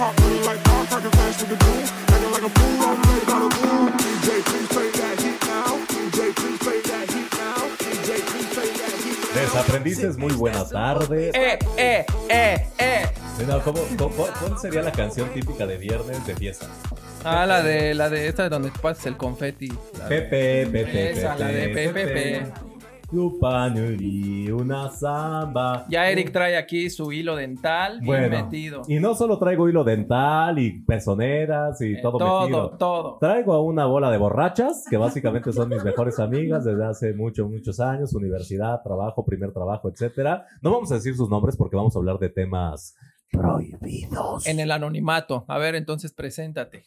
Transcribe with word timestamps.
Hot 0.00 0.18
money 0.20 0.40
like 0.48 0.58
firecracker 0.64 1.10
flash 1.10 1.40
with 1.40 1.50
the 1.50 1.56
boom. 1.56 1.84
Acting 2.08 2.32
like 2.32 2.42
a 2.42 2.52
fool 2.56 2.86
all 2.86 2.96
night 2.96 3.22
about 3.22 3.42
a 3.44 3.48
boom. 3.60 3.92
DJ, 4.00 4.28
please 4.48 4.68
play 4.68 4.90
that 5.00 5.20
heat 5.20 5.40
now. 5.44 5.76
DJ, 5.92 6.18
please 6.34 6.58
play 6.64 6.80
that 6.90 7.10
heat 7.12 7.30
now. 7.36 7.60
DJ, 7.84 8.10
please 8.30 8.48
play 8.54 8.70
that 8.80 8.94
heat 9.04 9.18
now. 9.34 9.40
Desaprendices, 9.42 10.16
muy 10.16 10.32
buenas 10.32 10.70
tardes. 10.70 11.34
Eh, 11.34 11.58
eh, 11.76 12.06
eh, 12.30 12.66
eh. 12.78 13.06
No, 13.46 13.60
¿cómo- 13.62 13.80
cómo- 13.98 14.14
cuál- 14.16 14.32
¿Cuál 14.40 14.58
sería 14.58 14.82
la 14.82 14.92
canción 14.92 15.28
típica 15.34 15.66
de 15.66 15.76
viernes 15.78 16.26
de 16.26 16.34
fiesta? 16.34 16.66
Ah, 17.24 17.44
la 17.46 17.62
de 17.62 17.94
la 17.94 18.08
de 18.08 18.28
esta 18.28 18.44
de 18.44 18.48
donde 18.48 18.70
pasas 18.80 19.04
el 19.06 19.16
confeti. 19.18 19.68
La 19.98 20.08
de- 20.08 20.22
Pepe, 20.22 20.66
Pepe, 20.66 21.10
Esa, 21.10 21.36
la 21.36 21.46
de 21.48 21.68
Pepe, 21.68 22.46
una 23.12 24.90
samba. 24.90 25.86
Ya 25.88 26.08
Eric 26.10 26.32
trae 26.32 26.56
aquí 26.56 26.88
su 26.90 27.12
hilo 27.12 27.36
dental 27.36 28.00
bien 28.00 28.30
metido. 28.30 28.82
y 28.88 28.98
no 29.00 29.14
solo 29.14 29.38
traigo 29.38 29.68
hilo 29.68 29.84
dental 29.84 30.58
y 30.58 30.80
pezoneras 30.82 31.80
y 31.80 31.94
Eh, 31.94 31.98
todo, 32.02 32.18
todo, 32.18 32.40
metido. 32.42 32.70
todo. 32.78 33.18
Traigo 33.18 33.52
a 33.54 33.62
una 33.62 33.86
bola 33.86 34.10
de 34.10 34.18
borrachas, 34.18 34.84
que 34.88 34.96
básicamente 34.96 35.52
son 35.52 35.68
mis 35.68 35.82
mejores 35.84 36.18
amigas 36.18 36.64
desde 36.64 36.84
hace 36.84 37.12
muchos, 37.14 37.48
muchos 37.50 37.80
años, 37.80 38.14
universidad, 38.14 38.82
trabajo, 38.82 39.24
primer 39.24 39.52
trabajo, 39.52 39.88
etcétera. 39.88 40.46
No 40.62 40.70
vamos 40.72 40.90
a 40.92 40.94
decir 40.96 41.14
sus 41.16 41.28
nombres 41.28 41.56
porque 41.56 41.76
vamos 41.76 41.94
a 41.96 41.98
hablar 41.98 42.18
de 42.18 42.28
temas 42.30 42.94
prohibidos. 43.30 44.46
En 44.46 44.60
el 44.60 44.70
anonimato. 44.70 45.44
A 45.48 45.58
ver, 45.58 45.74
entonces 45.74 46.12
preséntate. 46.12 46.84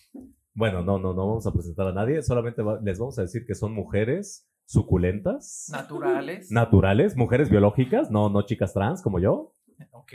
Bueno, 0.55 0.83
no, 0.83 0.99
no, 0.99 1.13
no 1.13 1.27
vamos 1.27 1.47
a 1.47 1.51
presentar 1.51 1.87
a 1.87 1.93
nadie, 1.93 2.21
solamente 2.21 2.61
va- 2.61 2.79
les 2.83 2.99
vamos 2.99 3.17
a 3.17 3.23
decir 3.23 3.43
que 3.45 3.55
son 3.55 3.73
mujeres 3.73 4.47
suculentas, 4.65 5.69
Naturales. 5.71 6.51
naturales, 6.51 7.15
mujeres 7.15 7.49
biológicas, 7.49 8.09
no, 8.11 8.29
no 8.29 8.41
chicas 8.43 8.73
trans 8.73 9.01
como 9.01 9.19
yo, 9.19 9.53
ok. 9.91 10.11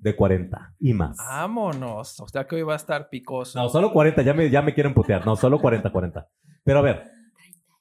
de 0.00 0.16
40 0.16 0.74
y 0.78 0.94
más. 0.94 1.16
Vámonos. 1.18 2.20
O 2.20 2.28
sea 2.28 2.46
que 2.46 2.56
hoy 2.56 2.62
va 2.62 2.74
a 2.74 2.76
estar 2.76 3.08
picoso. 3.08 3.58
No, 3.60 3.68
solo 3.68 3.92
40, 3.92 4.22
ya 4.22 4.34
me, 4.34 4.48
ya 4.50 4.62
me 4.62 4.74
quieren 4.74 4.94
putear. 4.94 5.24
No, 5.26 5.36
solo 5.36 5.60
40, 5.60 5.90
40. 5.90 6.28
Pero 6.64 6.78
a 6.78 6.82
ver, 6.82 7.02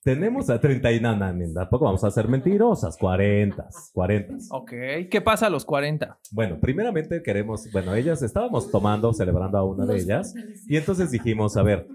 tenemos 0.03 0.49
a 0.49 0.59
30 0.59 0.91
y 0.93 0.99
nada, 1.01 1.35
tampoco 1.53 1.85
vamos 1.85 2.03
a 2.03 2.11
ser 2.11 2.27
mentirosas. 2.27 2.97
40, 2.97 3.67
40. 3.93 4.33
Ok. 4.51 4.71
¿Qué 5.11 5.21
pasa 5.23 5.47
a 5.47 5.49
los 5.49 5.65
40? 5.65 6.17
Bueno, 6.31 6.57
primeramente 6.59 7.21
queremos, 7.21 7.69
bueno, 7.71 7.93
ellas 7.93 8.21
estábamos 8.21 8.71
tomando, 8.71 9.13
celebrando 9.13 9.57
a 9.57 9.63
una 9.63 9.85
de 9.85 9.97
ellas. 9.97 10.33
Y 10.67 10.77
entonces 10.77 11.11
dijimos, 11.11 11.57
a 11.57 11.63
ver, 11.63 11.87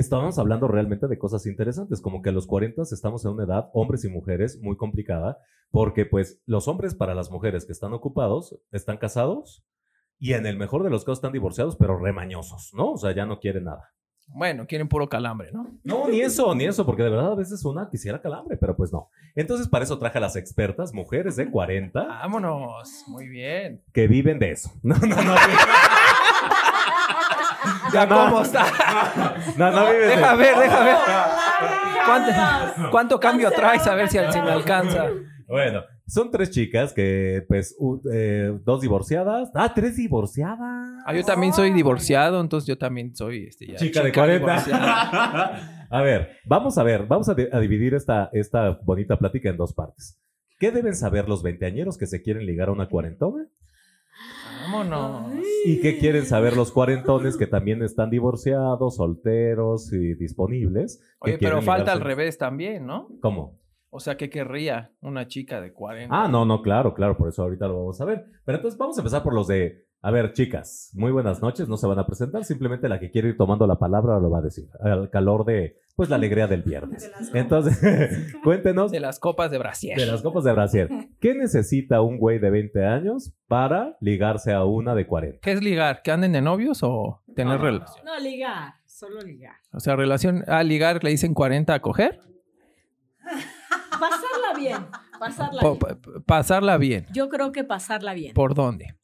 estábamos 0.00 0.38
hablando 0.38 0.68
realmente 0.68 1.06
de 1.06 1.18
cosas 1.18 1.46
interesantes, 1.46 2.00
como 2.00 2.20
que 2.20 2.30
a 2.30 2.32
los 2.32 2.46
40 2.46 2.82
estamos 2.82 3.24
en 3.24 3.32
una 3.32 3.44
edad, 3.44 3.70
hombres 3.72 4.04
y 4.04 4.08
mujeres, 4.08 4.58
muy 4.60 4.76
complicada, 4.76 5.38
porque 5.70 6.04
pues 6.04 6.42
los 6.46 6.68
hombres 6.68 6.94
para 6.94 7.14
las 7.14 7.30
mujeres 7.30 7.64
que 7.64 7.72
están 7.72 7.92
ocupados, 7.92 8.58
están 8.72 8.98
casados 8.98 9.64
y 10.18 10.32
en 10.34 10.46
el 10.46 10.56
mejor 10.56 10.82
de 10.82 10.90
los 10.90 11.04
casos 11.04 11.18
están 11.18 11.32
divorciados, 11.32 11.76
pero 11.76 11.98
remañosos, 11.98 12.72
¿no? 12.74 12.92
O 12.92 12.96
sea, 12.98 13.14
ya 13.14 13.26
no 13.26 13.38
quieren 13.40 13.64
nada. 13.64 13.90
Bueno, 14.26 14.66
quieren 14.66 14.88
puro 14.88 15.08
calambre, 15.08 15.52
¿no? 15.52 15.78
No, 15.84 16.08
ni 16.08 16.20
eso, 16.20 16.54
ni 16.54 16.64
eso, 16.64 16.86
porque 16.86 17.02
de 17.02 17.10
verdad 17.10 17.32
a 17.32 17.36
veces 17.36 17.62
una 17.64 17.90
quisiera 17.90 18.22
calambre, 18.22 18.56
pero 18.56 18.74
pues 18.74 18.90
no. 18.92 19.10
Entonces, 19.34 19.68
para 19.68 19.84
eso 19.84 19.98
traje 19.98 20.16
a 20.18 20.20
las 20.22 20.36
expertas, 20.36 20.94
mujeres 20.94 21.36
de 21.36 21.50
40, 21.50 22.04
Vámonos. 22.04 23.04
Muy 23.08 23.28
bien. 23.28 23.82
que 23.92 24.08
viven 24.08 24.38
de 24.38 24.52
eso. 24.52 24.70
No, 24.82 24.96
no, 24.96 25.22
no. 25.22 25.34
Ya, 27.92 28.06
no. 28.06 28.16
¿cómo 28.26 28.42
está? 28.42 28.64
No, 29.56 29.70
no 29.70 29.84
viven 29.86 30.00
de 30.00 30.16
Deja 30.16 30.34
ver, 30.34 30.56
deja 30.58 30.84
ver. 30.84 30.96
¿Cuánto, 32.06 32.90
cuánto 32.90 33.20
cambio 33.20 33.50
traes? 33.50 33.86
A 33.86 33.94
ver 33.94 34.08
si, 34.08 34.18
si 34.18 34.40
me 34.40 34.50
alcanza. 34.50 35.06
Bueno, 35.46 35.82
son 36.06 36.30
tres 36.30 36.50
chicas 36.50 36.92
que, 36.92 37.44
pues, 37.48 37.74
u- 37.78 38.00
eh, 38.12 38.52
dos 38.64 38.80
divorciadas. 38.80 39.50
Ah, 39.54 39.72
tres 39.74 39.96
divorciadas. 39.96 40.58
Ah, 41.06 41.14
yo 41.14 41.22
también 41.24 41.52
soy 41.52 41.70
divorciado, 41.72 42.40
entonces 42.40 42.66
yo 42.66 42.78
también 42.78 43.14
soy 43.14 43.46
este, 43.48 43.66
ya, 43.68 43.76
Chica 43.76 44.02
de 44.02 44.12
40. 44.12 44.38
divorciada. 44.38 45.86
a 45.90 46.02
ver, 46.02 46.36
vamos 46.46 46.76
a 46.78 46.82
ver, 46.82 47.06
vamos 47.06 47.28
a, 47.28 47.34
di- 47.34 47.48
a 47.52 47.58
dividir 47.60 47.94
esta, 47.94 48.30
esta 48.32 48.78
bonita 48.84 49.16
plática 49.18 49.48
en 49.50 49.56
dos 49.56 49.72
partes. 49.74 50.18
¿Qué 50.58 50.70
deben 50.70 50.94
saber 50.94 51.28
los 51.28 51.42
veinteañeros 51.42 51.98
que 51.98 52.06
se 52.06 52.22
quieren 52.22 52.46
ligar 52.46 52.68
a 52.68 52.72
una 52.72 52.88
cuarentona? 52.88 53.46
Vámonos. 54.62 55.32
¿Y 55.64 55.80
qué 55.80 55.98
quieren 55.98 56.24
saber 56.26 56.56
los 56.56 56.72
cuarentones 56.72 57.36
que 57.36 57.46
también 57.46 57.82
están 57.82 58.10
divorciados, 58.10 58.96
solteros 58.96 59.92
y 59.92 60.14
disponibles? 60.14 61.02
Oye, 61.20 61.38
pero 61.38 61.62
falta 61.62 61.92
al 61.92 62.00
revés 62.00 62.38
también, 62.38 62.86
¿no? 62.86 63.08
¿Cómo? 63.20 63.58
O 63.90 64.00
sea, 64.00 64.16
¿qué 64.16 64.28
querría 64.28 64.90
una 65.00 65.28
chica 65.28 65.60
de 65.60 65.72
40? 65.72 66.14
Ah, 66.14 66.28
no, 66.28 66.44
no, 66.44 66.62
claro, 66.62 66.94
claro, 66.94 67.16
por 67.16 67.28
eso 67.28 67.42
ahorita 67.42 67.68
lo 67.68 67.76
vamos 67.76 68.00
a 68.00 68.04
ver. 68.04 68.24
Pero 68.44 68.58
entonces 68.58 68.76
vamos 68.76 68.98
a 68.98 69.00
empezar 69.02 69.22
por 69.22 69.34
los 69.34 69.46
de, 69.46 69.86
a 70.02 70.10
ver, 70.10 70.32
chicas, 70.32 70.90
muy 70.94 71.12
buenas 71.12 71.40
noches, 71.40 71.68
no 71.68 71.76
se 71.76 71.86
van 71.86 71.98
a 71.98 72.06
presentar, 72.06 72.44
simplemente 72.44 72.88
la 72.88 72.98
que 72.98 73.10
quiere 73.10 73.28
ir 73.28 73.36
tomando 73.36 73.66
la 73.66 73.78
palabra 73.78 74.18
lo 74.18 74.30
va 74.30 74.40
a 74.40 74.42
decir, 74.42 74.68
al 74.80 75.10
calor 75.10 75.44
de, 75.44 75.78
pues, 75.96 76.08
la 76.10 76.16
alegría 76.16 76.46
del 76.46 76.62
viernes. 76.62 77.10
Entonces, 77.32 78.34
cuéntenos 78.44 78.90
De 78.90 79.00
las 79.00 79.18
copas 79.18 79.50
de 79.50 79.58
Brasil. 79.58 79.92
de 79.96 80.06
las 80.06 80.22
copas 80.22 80.44
de 80.44 80.52
Brasil. 80.52 80.88
¿Qué 81.20 81.34
necesita 81.34 82.00
un 82.00 82.18
güey 82.18 82.38
de 82.38 82.50
20 82.50 82.84
años 82.84 83.32
para 83.46 83.96
ligarse 84.00 84.52
a 84.52 84.64
una 84.64 84.94
de 84.94 85.06
40? 85.06 85.38
¿Qué 85.42 85.52
es 85.52 85.62
ligar? 85.62 86.02
¿Que 86.02 86.10
anden 86.12 86.32
de 86.32 86.40
novios 86.42 86.80
o 86.82 87.22
tener 87.36 87.58
No. 87.58 87.64
relación? 87.64 88.04
No, 88.04 88.18
ligar, 88.18 88.74
solo 88.86 89.20
ligar. 89.20 89.56
O 89.72 89.80
sea, 89.80 89.96
relación. 89.96 90.44
Ah, 90.48 90.62
ligar 90.62 91.02
le 91.04 91.10
dicen 91.10 91.34
40 91.34 91.74
a 91.74 91.80
coger. 91.80 92.20
Pasarla 93.90 94.58
bien, 94.58 94.76
pasarla 95.18 95.62
bien. 95.62 95.78
pa- 95.78 95.98
pasarla 96.26 96.76
bien. 96.78 97.06
Yo 97.12 97.28
creo 97.28 97.52
que 97.52 97.64
pasarla 97.64 98.12
bien. 98.12 98.34
¿Por 98.34 98.54
dónde? 98.54 98.96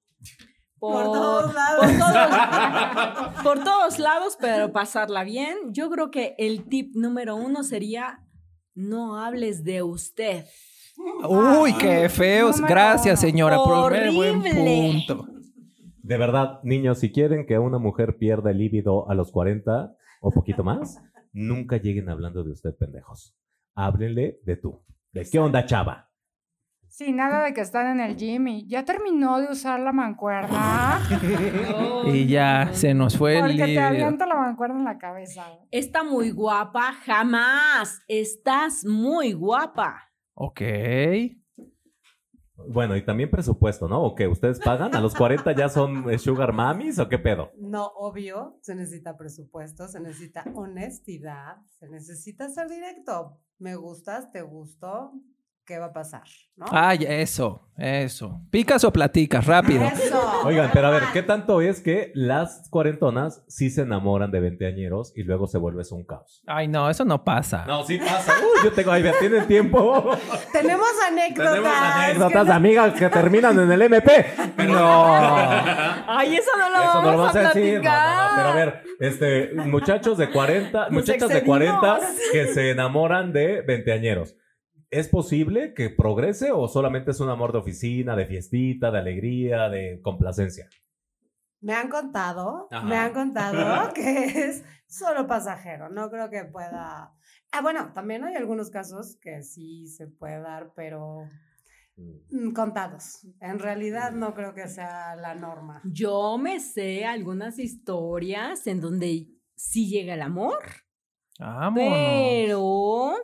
Por, 0.81 1.05
Por 1.05 1.13
todos 1.13 1.55
lados. 1.55 1.87
Por 1.87 1.99
todos, 1.99 3.35
por 3.45 3.65
todos 3.65 3.99
lados, 3.99 4.39
pero 4.41 4.73
pasarla 4.73 5.25
bien. 5.25 5.57
Yo 5.73 5.91
creo 5.91 6.11
que 6.11 6.35
el 6.39 6.65
tip 6.65 6.97
número 6.97 7.37
uno 7.37 7.63
sería 7.63 8.21
no 8.75 9.19
hables 9.19 9.63
de 9.63 9.83
usted. 9.83 10.47
Uy, 11.29 11.75
qué 11.75 12.09
feos. 12.09 12.57
Número 12.57 12.75
Gracias, 12.75 13.21
señora, 13.21 13.57
por 13.59 13.95
el 13.95 14.15
buen 14.15 14.41
Horrible. 14.41 15.05
punto. 15.05 15.29
De 16.03 16.17
verdad, 16.17 16.61
niños, 16.63 16.99
si 16.99 17.13
quieren 17.13 17.47
que 17.47 17.59
una 17.59 17.79
mujer 17.79 18.17
pierda 18.19 18.51
el 18.51 18.59
líbido 18.59 19.09
a 19.09 19.15
los 19.15 19.31
40 19.31 19.95
o 20.23 20.31
poquito 20.33 20.65
más, 20.65 21.01
nunca 21.33 21.77
lleguen 21.77 22.09
hablando 22.09 22.43
de 22.43 22.53
usted, 22.53 22.75
pendejos. 22.77 23.37
Háblenle 23.75 24.41
de 24.45 24.57
tú. 24.57 24.83
¿De 25.13 25.25
qué 25.31 25.39
onda, 25.39 25.65
chava? 25.67 26.10
Sí, 26.91 27.13
nada 27.13 27.45
de 27.45 27.55
que 27.55 27.61
están 27.61 27.87
en 27.87 28.01
el 28.01 28.17
gym 28.17 28.49
y 28.49 28.67
ya 28.67 28.85
terminó 28.85 29.39
de 29.39 29.47
usar 29.53 29.79
la 29.79 29.93
mancuerna. 29.93 31.01
Y 32.05 32.27
ya 32.27 32.71
se 32.73 32.95
nos 32.95 33.17
fue 33.17 33.37
el 33.37 33.43
Porque 33.43 33.57
te 33.57 33.79
avienta 33.79 34.27
la 34.27 34.35
mancuerna 34.35 34.79
en 34.79 34.85
la 34.85 34.99
cabeza. 34.99 35.47
Está 35.71 36.03
muy 36.03 36.31
guapa, 36.31 36.93
jamás. 37.05 38.01
Estás 38.09 38.85
muy 38.85 39.33
guapa. 39.33 40.11
Ok. 40.35 40.61
Bueno, 42.69 42.97
y 42.97 43.05
también 43.05 43.31
presupuesto, 43.31 43.89
¿no? 43.89 44.03
¿O 44.03 44.15
qué? 44.15 44.27
¿Ustedes 44.27 44.59
pagan? 44.59 44.95
¿A 44.95 45.01
los 45.01 45.15
40 45.15 45.53
ya 45.53 45.69
son 45.69 46.19
sugar 46.19 46.53
mamis 46.53 46.99
o 46.99 47.09
qué 47.09 47.19
pedo? 47.19 47.53
No, 47.57 47.87
obvio, 47.87 48.59
se 48.63 48.75
necesita 48.75 49.17
presupuesto, 49.17 49.87
se 49.87 50.01
necesita 50.01 50.45
honestidad, 50.55 51.57
se 51.79 51.89
necesita 51.89 52.49
ser 52.49 52.69
directo. 52.69 53.39
Me 53.59 53.77
gustas, 53.77 54.33
te 54.33 54.43
gusto, 54.43 55.13
¿qué 55.71 55.79
va 55.79 55.87
a 55.87 55.93
pasar? 55.93 56.23
¿No? 56.57 56.67
Ay, 56.73 57.07
eso, 57.09 57.71
eso. 57.79 58.41
¿Picas 58.51 58.83
o 58.83 58.93
platicas? 58.93 59.47
Rápido. 59.47 59.85
Eso. 59.85 60.21
Oigan, 60.45 60.69
pero 60.73 60.89
a 60.89 60.91
ver, 60.91 61.05
¿qué 61.13 61.23
tanto 61.23 61.61
es 61.61 61.81
que 61.81 62.11
las 62.13 62.69
cuarentonas 62.71 63.45
sí 63.47 63.71
se 63.71 63.83
enamoran 63.83 64.33
de 64.33 64.41
veinteañeros 64.41 65.13
y 65.15 65.23
luego 65.23 65.47
se 65.47 65.59
vuelve 65.59 65.83
eso 65.83 65.95
un 65.95 66.03
caos? 66.05 66.43
Ay, 66.49 66.67
no, 66.67 66.91
eso 66.91 67.05
no 67.05 67.23
pasa. 67.23 67.67
No, 67.67 67.85
sí 67.85 67.99
pasa. 67.99 68.33
Uy, 68.41 68.65
yo 68.65 68.73
tengo, 68.73 68.91
ahí 68.91 69.05
me 69.05 69.13
tienen 69.13 69.47
tiempo. 69.47 70.11
Tenemos 70.53 70.89
anécdotas. 71.09 71.55
Tenemos 71.55 71.73
anécdotas 71.73 72.47
de 72.49 72.53
amigas 72.53 72.93
que 72.95 73.09
terminan 73.09 73.61
en 73.61 73.71
el 73.71 73.83
MP. 73.83 74.27
No. 74.67 75.05
Ay, 76.09 76.35
eso 76.35 76.51
no 76.59 76.69
lo 76.69 76.83
Eso 76.83 76.95
no 76.95 77.13
lo 77.13 77.17
vamos 77.19 77.27
vas 77.33 77.37
a 77.37 77.39
a 77.51 77.55
decir. 77.55 77.81
No, 77.81 77.91
no, 77.91 78.37
pero 78.37 78.49
a 78.49 78.55
ver, 78.57 78.83
este, 78.99 79.55
muchachos 79.55 80.19
de 80.19 80.31
40, 80.31 80.81
Nos 80.81 80.91
muchachas 80.91 81.29
de 81.29 81.39
excedimos. 81.39 81.79
40 81.79 82.01
que 82.33 82.47
se 82.49 82.71
enamoran 82.73 83.33
de 83.33 83.63
veinteañeros. 83.63 84.35
¿Es 84.91 85.09
posible 85.09 85.73
que 85.75 85.89
progrese 85.91 86.51
o 86.51 86.67
solamente 86.67 87.13
es 87.13 87.21
un 87.21 87.29
amor 87.29 87.53
de 87.53 87.59
oficina, 87.59 88.17
de 88.17 88.27
fiestita, 88.27 88.91
de 88.91 88.99
alegría, 88.99 89.69
de 89.69 90.01
complacencia? 90.03 90.69
Me 91.61 91.75
han 91.75 91.89
contado, 91.89 92.67
Ajá. 92.71 92.85
me 92.87 92.97
han 92.97 93.13
contado 93.13 93.93
que 93.95 94.25
es 94.25 94.65
solo 94.89 95.27
pasajero. 95.27 95.91
No 95.91 96.11
creo 96.11 96.29
que 96.31 96.45
pueda. 96.45 97.13
Ah, 97.53 97.63
bueno, 97.63 97.93
también 97.95 98.25
hay 98.25 98.35
algunos 98.35 98.71
casos 98.71 99.17
que 99.21 99.43
sí 99.43 99.87
se 99.87 100.09
puede 100.09 100.41
dar, 100.41 100.73
pero 100.75 101.25
mm, 101.97 102.53
contados. 102.53 103.27
En 103.41 103.59
realidad 103.61 104.11
no 104.13 104.35
creo 104.35 104.55
que 104.55 104.67
sea 104.69 105.15
la 105.17 105.35
norma. 105.37 105.83
Yo 105.85 106.37
me 106.39 106.59
sé 106.59 107.05
algunas 107.05 107.59
historias 107.61 108.67
en 108.67 108.81
donde 108.81 109.29
sí 109.55 109.89
llega 109.89 110.15
el 110.15 110.23
amor, 110.23 110.59
Vámonos. 111.39 111.93
pero 111.93 113.15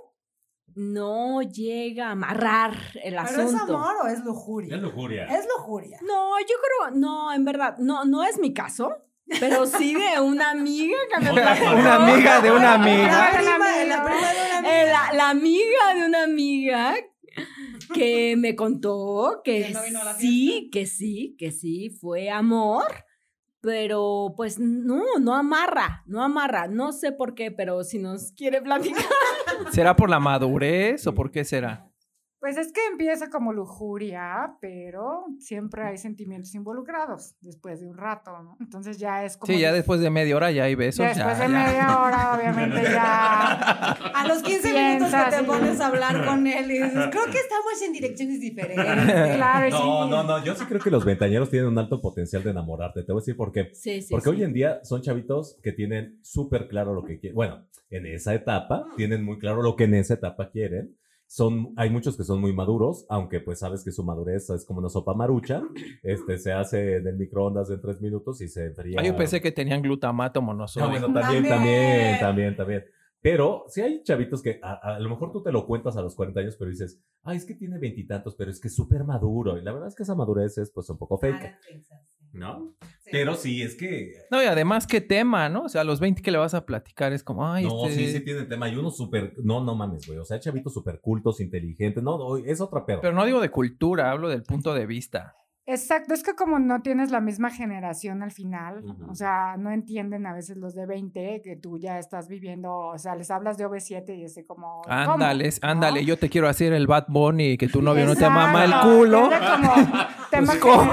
no 0.77 1.41
llega 1.43 2.09
a 2.09 2.11
amarrar 2.13 2.73
el 3.03 3.15
¿Pero 3.15 3.21
asunto. 3.21 3.43
es 3.57 3.61
amor 3.63 3.95
o 4.05 4.07
es 4.07 4.25
lujuria? 4.25 4.77
lujuria. 4.77 5.25
Es 5.25 5.47
lujuria. 5.57 5.99
No, 6.03 6.39
yo 6.41 6.55
creo, 6.87 6.95
no, 6.97 7.33
en 7.33 7.45
verdad, 7.45 7.77
no, 7.79 8.05
no 8.05 8.23
es 8.25 8.39
mi 8.39 8.53
caso, 8.55 8.93
pero 9.41 9.67
sí 9.67 9.95
de 9.95 10.21
una 10.21 10.51
amiga 10.51 10.97
que 11.13 11.25
me 11.25 11.33
platicó. 11.33 11.71
Una 11.73 11.95
amiga 12.13 12.41
de 12.43 12.51
una 12.53 12.61
La 12.63 12.75
amiga. 12.75 13.31
prima, 13.35 13.59
la 13.87 14.05
prima 14.05 14.33
de 14.33 14.61
una 14.61 14.83
Eh, 14.83 14.87
la, 14.87 15.13
la 15.15 15.31
amiga 15.31 15.95
de 15.95 16.07
una 16.07 16.23
amiga 16.25 16.95
que 17.95 18.35
me 18.37 18.55
contó 18.55 19.41
que 19.45 19.65
¿Que 19.69 19.71
no 19.73 19.83
vino 19.83 20.01
a 20.01 20.05
la 20.05 20.15
sí, 20.15 20.69
que 20.73 20.87
sí, 20.87 21.37
que 21.39 21.53
sí, 21.53 21.91
fue 21.91 22.31
amor, 22.31 22.85
pero 23.61 24.35
pues 24.37 24.59
no, 24.59 25.03
no 25.21 25.35
amarra, 25.35 26.03
no 26.07 26.23
amarra, 26.23 26.69
no 26.69 26.93
sé 26.93 27.13
por 27.13 27.35
qué, 27.35 27.51
pero 27.51 27.83
si 27.85 27.99
nos 27.99 28.33
quiere 28.33 28.61
platicar. 28.63 29.05
¿Será 29.71 29.97
por 29.97 30.11
la 30.11 30.21
madurez 30.21 31.07
o 31.07 31.15
por 31.15 31.31
qué 31.31 31.45
será? 31.45 31.91
Pues 32.47 32.59
es 32.59 32.71
que 32.73 32.81
empieza 32.93 33.29
como 33.29 33.53
lujuria, 33.53 34.57
pero 34.61 35.25
siempre 35.41 35.83
hay 35.83 35.99
sentimientos 35.99 36.55
involucrados 36.55 37.35
después 37.41 37.81
de 37.81 37.89
un 37.89 37.97
rato, 37.97 38.41
¿no? 38.41 38.57
Entonces 38.61 38.99
ya 38.99 39.25
es 39.25 39.37
como... 39.37 39.53
Sí, 39.53 39.59
ya 39.59 39.73
después 39.73 39.99
de 39.99 40.11
media 40.11 40.37
hora 40.37 40.53
ya 40.53 40.63
hay 40.63 40.77
besos. 40.77 41.05
ya 41.05 41.13
ya, 41.13 41.27
después 41.27 41.39
de 41.39 41.53
ya. 41.53 41.67
media 41.67 42.01
hora, 42.01 42.37
obviamente 42.39 42.83
ya... 42.85 43.91
A 44.15 44.29
los 44.29 44.45
15 44.45 44.73
minutos 44.73 45.13
que 45.13 45.37
te 45.37 45.43
pones 45.43 45.81
a 45.81 45.89
hablar 45.89 46.25
con 46.25 46.47
él 46.47 46.71
y 46.71 46.75
dices, 46.75 47.09
creo 47.11 47.25
que 47.25 47.39
estamos 47.39 47.83
en 47.85 47.93
direcciones 47.93 48.41
diferentes. 48.41 49.35
Claro, 49.35 49.69
No, 49.71 50.05
sí. 50.05 50.11
no, 50.11 50.23
no. 50.23 50.45
Yo 50.45 50.55
sí 50.55 50.65
creo 50.67 50.81
que 50.81 50.91
los 50.93 51.05
ventañeros 51.05 51.51
tienen 51.51 51.69
un 51.69 51.79
alto 51.79 52.01
potencial 52.01 52.45
de 52.45 52.51
enamorarte. 52.51 53.03
Te 53.03 53.11
voy 53.11 53.19
a 53.19 53.23
decir 53.23 53.37
por 53.37 53.51
qué. 53.51 53.71
Sí, 53.75 54.03
sí. 54.03 54.09
Porque 54.09 54.31
sí. 54.31 54.37
hoy 54.37 54.45
en 54.45 54.53
día 54.53 54.79
son 54.85 55.03
chavitos 55.03 55.59
que 55.65 55.73
tienen 55.73 56.21
súper 56.23 56.69
claro 56.69 56.95
lo 56.95 57.03
que 57.03 57.19
quieren. 57.19 57.35
Bueno, 57.35 57.67
en 57.91 58.07
esa 58.07 58.35
etapa 58.35 58.87
tienen 58.97 59.25
muy 59.25 59.41
claro 59.41 59.63
lo 59.63 59.75
que 59.75 59.83
en 59.83 59.95
esa 59.95 60.15
etapa 60.15 60.49
quieren. 60.49 60.97
Son, 61.29 61.73
hay 61.77 61.91
muchos 61.91 62.17
que 62.17 62.23
son 62.25 62.41
muy 62.41 62.53
maduros, 62.53 63.05
aunque 63.09 63.41
pues 63.41 63.59
sabes 63.59 63.83
que 63.85 63.91
su 63.91 64.05
madurez 64.05 64.49
es 64.51 64.65
como 64.65 64.79
una 64.79 64.89
sopa 64.89 65.13
marucha. 65.15 65.61
Este 66.03 66.39
se 66.39 66.53
hace 66.53 66.97
en 66.97 67.07
el 67.09 67.17
microondas 67.17 67.69
en 67.71 67.81
tres 67.81 68.01
minutos 68.01 68.41
y 68.41 68.49
se 68.49 68.67
enfría. 68.67 69.01
Ah, 69.01 69.05
yo 69.05 69.17
pensé 69.17 69.41
que 69.41 69.51
tenían 69.53 69.83
glutamato 69.83 70.39
Ah, 70.41 70.43
monosódico. 70.43 70.91
bueno, 70.91 71.07
también, 71.13 71.43
También. 71.45 71.49
también, 71.49 72.19
también, 72.21 72.57
también. 72.57 72.85
Pero 73.21 73.65
sí 73.69 73.81
hay 73.81 74.05
chavitos 74.05 74.41
que 74.41 74.61
a, 74.63 74.75
a 74.95 75.01
lo 75.01 75.09
mejor 75.11 75.33
tú 75.33 75.43
te 75.43 75.51
lo 75.51 75.67
cuentas 75.67 75.97
a 75.97 76.03
los 76.03 76.15
40 76.15 76.39
años, 76.39 76.57
pero 76.57 76.71
dices, 76.71 77.03
ay, 77.25 77.39
es 77.39 77.45
que 77.45 77.55
tiene 77.57 77.77
veintitantos, 77.79 78.37
pero 78.37 78.53
es 78.53 78.61
que 78.61 78.69
es 78.69 78.75
súper 78.77 79.03
maduro. 79.03 79.59
Y 79.59 79.63
la 79.63 79.73
verdad 79.73 79.89
es 79.89 79.97
que 79.97 80.05
esa 80.05 80.15
madurez 80.15 80.57
es 80.59 80.71
pues 80.71 80.89
un 80.91 80.97
poco 80.99 81.19
fake, 81.19 81.57
¿no? 82.37 82.75
Pero 83.11 83.35
sí, 83.35 83.63
es 83.63 83.77
que... 83.77 84.15
No, 84.31 84.43
y 84.43 84.47
además, 84.47 84.87
¿qué 84.87 85.01
tema, 85.01 85.49
no? 85.49 85.65
O 85.65 85.69
sea, 85.69 85.83
a 85.83 85.85
los 85.85 86.01
20 86.01 86.23
que 86.23 86.31
le 86.31 86.39
vas 86.39 86.55
a 86.55 86.67
platicar 86.67 87.13
es 87.13 87.23
como, 87.23 87.47
ay, 87.47 87.65
no, 87.65 87.87
este... 87.87 88.07
sí, 88.07 88.13
sí 88.13 88.21
tienen 88.21 88.49
tema. 88.49 88.69
Y 88.69 88.77
uno 88.77 88.91
súper... 88.91 89.35
No, 89.43 89.63
no 89.63 89.75
mames, 89.75 90.07
güey. 90.07 90.19
O 90.19 90.25
sea, 90.25 90.37
hay 90.37 90.41
chavitos 90.41 90.75
súper 90.75 91.01
cultos, 91.01 91.41
inteligentes. 91.41 92.03
No, 92.03 92.19
no, 92.19 92.37
es 92.37 92.61
otra 92.61 92.85
pedo. 92.85 93.01
Pero 93.01 93.15
no 93.15 93.25
digo 93.25 93.41
de 93.41 93.51
cultura, 93.51 94.11
hablo 94.11 94.29
del 94.29 94.43
punto 94.43 94.75
de 94.75 94.87
vista. 94.87 95.37
Exacto, 95.69 96.15
es 96.15 96.23
que 96.23 96.35
como 96.35 96.61
no 96.61 96.81
tienes 96.81 97.11
la 97.11 97.21
misma 97.21 97.51
generación 97.51 98.23
al 98.23 98.31
final, 98.31 98.85
o 99.09 99.15
sea, 99.17 99.57
no 99.59 99.73
entienden 99.73 100.25
a 100.27 100.33
veces 100.33 100.57
los 100.57 100.75
de 100.77 100.87
20 100.87 101.43
que 101.43 101.57
tú 101.57 101.77
ya 101.79 101.99
estás 101.99 102.29
viviendo, 102.29 102.73
o 102.73 102.99
sea, 102.99 103.17
les 103.17 103.33
hablas 103.33 103.59
de 103.59 103.67
OV7 103.67 104.17
y 104.17 104.23
es 104.25 104.37
de 104.37 104.45
como... 104.45 104.83
Ándale, 104.87 105.49
¿No? 105.49 105.69
ándale, 105.69 106.05
yo 106.05 106.17
te 106.19 106.29
quiero 106.29 106.49
hacer 106.49 106.73
el 106.73 106.87
Bad 106.87 107.07
Bunny 107.09 107.51
y 107.51 107.59
que 107.59 107.67
tu 107.67 107.83
novio 107.83 108.07
no 108.07 108.15
te 108.15 108.31
mama 108.31 108.65
el 108.65 108.73
culo. 108.81 109.25
es 109.25 109.41
de 109.41 109.47
como 109.57 109.75
tema 110.31 110.47
Pues, 110.53 110.59
¿cómo? 110.61 110.93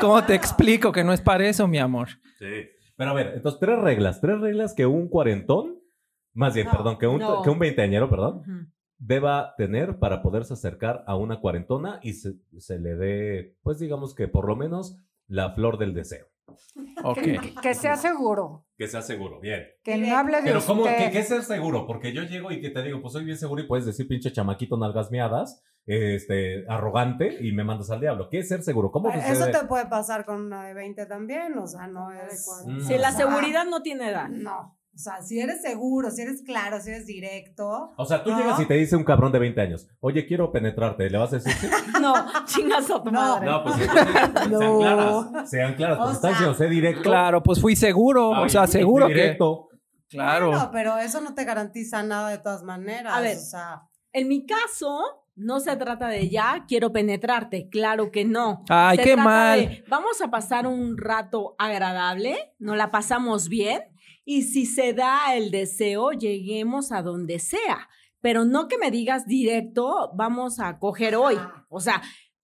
¿Cómo 0.00 0.24
te 0.24 0.34
explico 0.36 0.92
que 0.92 1.02
no 1.02 1.12
es 1.12 1.20
para 1.20 1.44
eso, 1.46 1.66
mi 1.66 1.78
amor? 1.78 2.08
Sí. 2.38 2.46
Pero 2.96 3.10
a 3.10 3.14
ver, 3.14 3.32
entonces, 3.34 3.58
tres 3.58 3.78
reglas. 3.80 4.20
Tres 4.20 4.40
reglas 4.40 4.74
que 4.74 4.86
un 4.86 5.08
cuarentón, 5.08 5.78
más 6.34 6.54
bien, 6.54 6.66
No, 6.66 6.72
perdón, 6.72 6.98
que 6.98 7.06
un, 7.08 7.18
no. 7.18 7.42
que 7.42 7.50
un 7.50 7.58
veinteañero, 7.58 8.08
perdón. 8.08 8.71
Deba 9.04 9.54
tener 9.56 9.98
para 9.98 10.22
poderse 10.22 10.54
acercar 10.54 11.02
a 11.06 11.16
una 11.16 11.40
cuarentona 11.40 11.98
y 12.02 12.12
se, 12.12 12.34
se 12.58 12.78
le 12.78 12.94
dé, 12.94 13.56
pues 13.62 13.78
digamos 13.80 14.14
que 14.14 14.28
por 14.28 14.46
lo 14.46 14.54
menos 14.54 14.96
la 15.26 15.52
flor 15.54 15.78
del 15.78 15.92
deseo. 15.94 16.26
Ok. 17.04 17.18
Que, 17.18 17.54
que 17.62 17.74
sea 17.74 17.96
seguro, 17.96 18.64
Que 18.76 18.86
sea 18.86 19.02
seguro, 19.02 19.40
bien. 19.40 19.64
que 19.82 19.96
no 19.96 20.16
hable 20.16 20.36
de 20.36 20.42
Pero 20.44 20.60
¿cómo, 20.64 20.82
usted. 20.82 20.98
qué, 20.98 21.10
qué 21.10 21.18
es 21.20 21.28
ser 21.28 21.42
seguro? 21.42 21.84
Porque 21.86 22.12
yo 22.12 22.22
llego 22.22 22.52
y 22.52 22.60
que 22.60 22.70
te 22.70 22.82
digo, 22.82 23.00
pues 23.00 23.12
soy 23.14 23.24
bien 23.24 23.36
seguro 23.38 23.62
y 23.62 23.66
puedes 23.66 23.86
decir 23.86 24.06
pinche 24.06 24.30
chamaquito 24.30 24.76
nalgas 24.76 25.10
miadas, 25.10 25.64
este, 25.86 26.64
arrogante 26.68 27.38
y 27.40 27.50
me 27.52 27.64
mandas 27.64 27.90
al 27.90 28.00
diablo. 28.00 28.28
¿Qué 28.30 28.38
es 28.40 28.48
ser 28.48 28.62
seguro? 28.62 28.92
¿Cómo 28.92 29.10
Eso 29.10 29.34
sucede? 29.34 29.52
te 29.52 29.66
puede 29.66 29.86
pasar 29.86 30.24
con 30.24 30.42
una 30.42 30.64
de 30.64 30.74
20 30.74 31.06
también, 31.06 31.58
o 31.58 31.66
sea, 31.66 31.88
no 31.88 32.12
es... 32.12 32.46
Mm. 32.66 32.80
Sí, 32.80 32.98
la 32.98 33.08
o 33.08 33.12
sea, 33.12 33.26
seguridad 33.26 33.64
no 33.64 33.82
tiene 33.82 34.10
edad. 34.10 34.28
No, 34.28 34.78
o 34.94 34.98
sea, 34.98 35.22
si 35.22 35.40
eres 35.40 35.62
seguro, 35.62 36.10
si 36.10 36.22
eres 36.22 36.42
claro, 36.42 36.78
si 36.80 36.90
eres 36.90 37.06
directo... 37.06 37.92
O 37.96 38.04
sea, 38.04 38.22
tú 38.22 38.30
¿No? 38.30 38.38
llegas 38.38 38.60
y 38.60 38.66
te 38.66 38.74
dice 38.74 38.94
un 38.94 39.04
cabrón 39.04 39.32
de 39.32 39.38
20 39.38 39.60
años, 39.60 39.88
oye, 40.00 40.26
quiero 40.26 40.52
penetrarte, 40.52 41.08
¿le 41.08 41.18
vas 41.18 41.32
a 41.32 41.36
decir? 41.36 41.52
No, 42.00 42.14
chingas 42.44 42.90
a 42.90 43.02
tu 43.02 43.10
No. 43.10 43.20
madre. 43.20 43.46
No, 43.46 43.62
pues 43.64 43.76
entonces, 43.80 44.14
sean 44.14 44.50
No. 44.50 44.78
claras, 44.78 45.50
sean 45.50 45.74
claras, 45.74 45.98
O 46.00 46.14
sea, 46.20 46.30
diciendo, 46.30 46.54
sé 46.54 46.66
directo. 46.68 47.02
Claro, 47.02 47.42
pues 47.42 47.60
fui 47.60 47.74
seguro, 47.76 48.34
Ay, 48.34 48.46
o 48.46 48.48
sea, 48.48 48.66
seguro 48.66 49.06
que... 49.08 49.14
directo. 49.14 49.68
Claro. 50.08 50.48
Bueno, 50.50 50.70
pero 50.72 50.98
eso 50.98 51.20
no 51.22 51.34
te 51.34 51.44
garantiza 51.44 52.02
nada 52.02 52.28
de 52.28 52.38
todas 52.38 52.62
maneras. 52.62 53.14
A 53.14 53.20
ver. 53.20 53.36
o 53.36 53.40
sea, 53.40 53.82
En 54.12 54.28
mi 54.28 54.44
caso, 54.44 55.00
no 55.36 55.58
se 55.60 55.74
trata 55.76 56.08
de 56.08 56.28
ya 56.28 56.66
quiero 56.68 56.92
penetrarte, 56.92 57.70
claro 57.70 58.10
que 58.10 58.26
no. 58.26 58.62
Ay, 58.68 58.98
Se 58.98 59.04
qué 59.04 59.12
trata 59.14 59.24
mal. 59.24 59.60
de, 59.60 59.84
vamos 59.88 60.20
a 60.20 60.28
pasar 60.30 60.66
un 60.66 60.98
rato 60.98 61.54
agradable, 61.58 62.36
nos 62.58 62.76
la 62.76 62.90
pasamos 62.90 63.48
bien 63.48 63.80
y 64.24 64.42
si 64.42 64.66
se 64.66 64.92
da 64.92 65.34
el 65.34 65.50
deseo, 65.50 66.12
lleguemos 66.12 66.92
a 66.92 67.02
donde 67.02 67.38
sea. 67.38 67.88
Pero 68.20 68.44
no 68.44 68.68
que 68.68 68.78
me 68.78 68.90
digas 68.90 69.26
directo, 69.26 70.12
vamos 70.14 70.60
a 70.60 70.78
coger 70.78 71.16
hoy. 71.16 71.36
O 71.68 71.80
sea, 71.80 72.02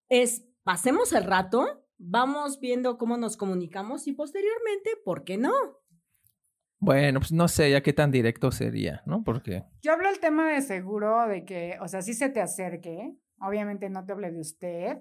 es 0.09 0.45
pasemos 0.63 1.13
el 1.13 1.23
rato, 1.23 1.85
vamos 1.97 2.59
viendo 2.59 2.97
cómo 2.97 3.17
nos 3.17 3.37
comunicamos 3.37 4.07
y 4.07 4.13
posteriormente, 4.13 4.91
¿por 5.03 5.23
qué 5.23 5.37
no? 5.37 5.53
Bueno, 6.81 7.19
pues 7.19 7.31
no 7.31 7.47
sé 7.47 7.71
ya 7.71 7.81
qué 7.81 7.91
tan 7.91 8.11
directo 8.11 8.51
sería, 8.51 9.01
¿no? 9.05 9.23
Porque... 9.23 9.63
Yo 9.81 9.91
hablo 9.91 10.09
el 10.09 10.19
tema 10.19 10.49
de 10.49 10.61
seguro, 10.61 11.27
de 11.27 11.43
que, 11.43 11.77
o 11.81 11.87
sea, 11.87 12.01
sí 12.01 12.13
se 12.13 12.29
te 12.29 12.39
acerque, 12.39 13.15
obviamente 13.41 13.89
no 13.89 14.05
te 14.05 14.11
hable 14.13 14.31
de 14.31 14.39
usted, 14.39 14.97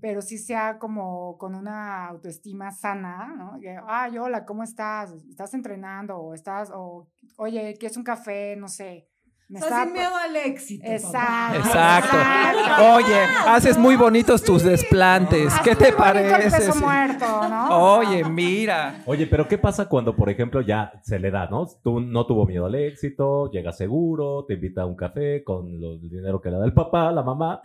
pero 0.00 0.22
sí 0.22 0.38
sea 0.38 0.78
como 0.78 1.36
con 1.38 1.54
una 1.54 2.06
autoestima 2.08 2.70
sana, 2.70 3.34
¿no? 3.36 3.58
Que, 3.60 3.78
ay, 3.86 4.18
hola, 4.18 4.44
¿cómo 4.44 4.62
estás? 4.62 5.12
¿Estás 5.28 5.54
entrenando? 5.54 6.16
O 6.18 6.34
estás, 6.34 6.70
o, 6.74 7.08
oye, 7.36 7.74
¿quieres 7.78 7.96
un 7.96 8.04
café? 8.04 8.56
No 8.56 8.68
sé. 8.68 9.08
Me 9.48 9.58
o 9.58 9.62
sea, 9.62 9.68
está- 9.68 9.84
sin 9.84 9.92
miedo 9.92 10.16
al 10.16 10.36
éxito. 10.36 10.84
Exacto. 10.86 11.58
Exacto. 11.58 12.16
Exacto. 12.16 12.94
Oye, 12.94 13.16
haces 13.48 13.76
muy 13.76 13.96
bonitos 13.96 14.42
tus 14.42 14.62
desplantes. 14.62 15.52
¿Qué 15.62 15.76
te 15.76 15.92
parece? 15.92 16.50
peso 16.50 16.72
Sí. 16.72 16.78
muerto, 16.82 17.26
¿no? 17.48 17.96
Oye, 17.98 18.24
mira. 18.24 19.02
Oye, 19.04 19.26
pero 19.26 19.46
¿qué 19.48 19.58
pasa 19.58 19.88
cuando, 19.88 20.16
por 20.16 20.30
ejemplo, 20.30 20.62
ya 20.62 20.92
se 21.02 21.18
le 21.18 21.30
da, 21.30 21.48
¿no? 21.48 21.66
Tú 21.82 22.00
no 22.00 22.24
tuvo 22.26 22.46
miedo 22.46 22.64
al 22.66 22.74
éxito, 22.76 23.50
llega 23.50 23.72
seguro, 23.72 24.44
te 24.46 24.54
invita 24.54 24.82
a 24.82 24.86
un 24.86 24.96
café 24.96 25.44
con 25.44 25.78
lo- 25.80 25.92
el 25.94 26.08
dinero 26.08 26.40
que 26.40 26.50
le 26.50 26.56
da 26.58 26.64
el 26.64 26.72
papá, 26.72 27.12
la 27.12 27.22
mamá, 27.22 27.60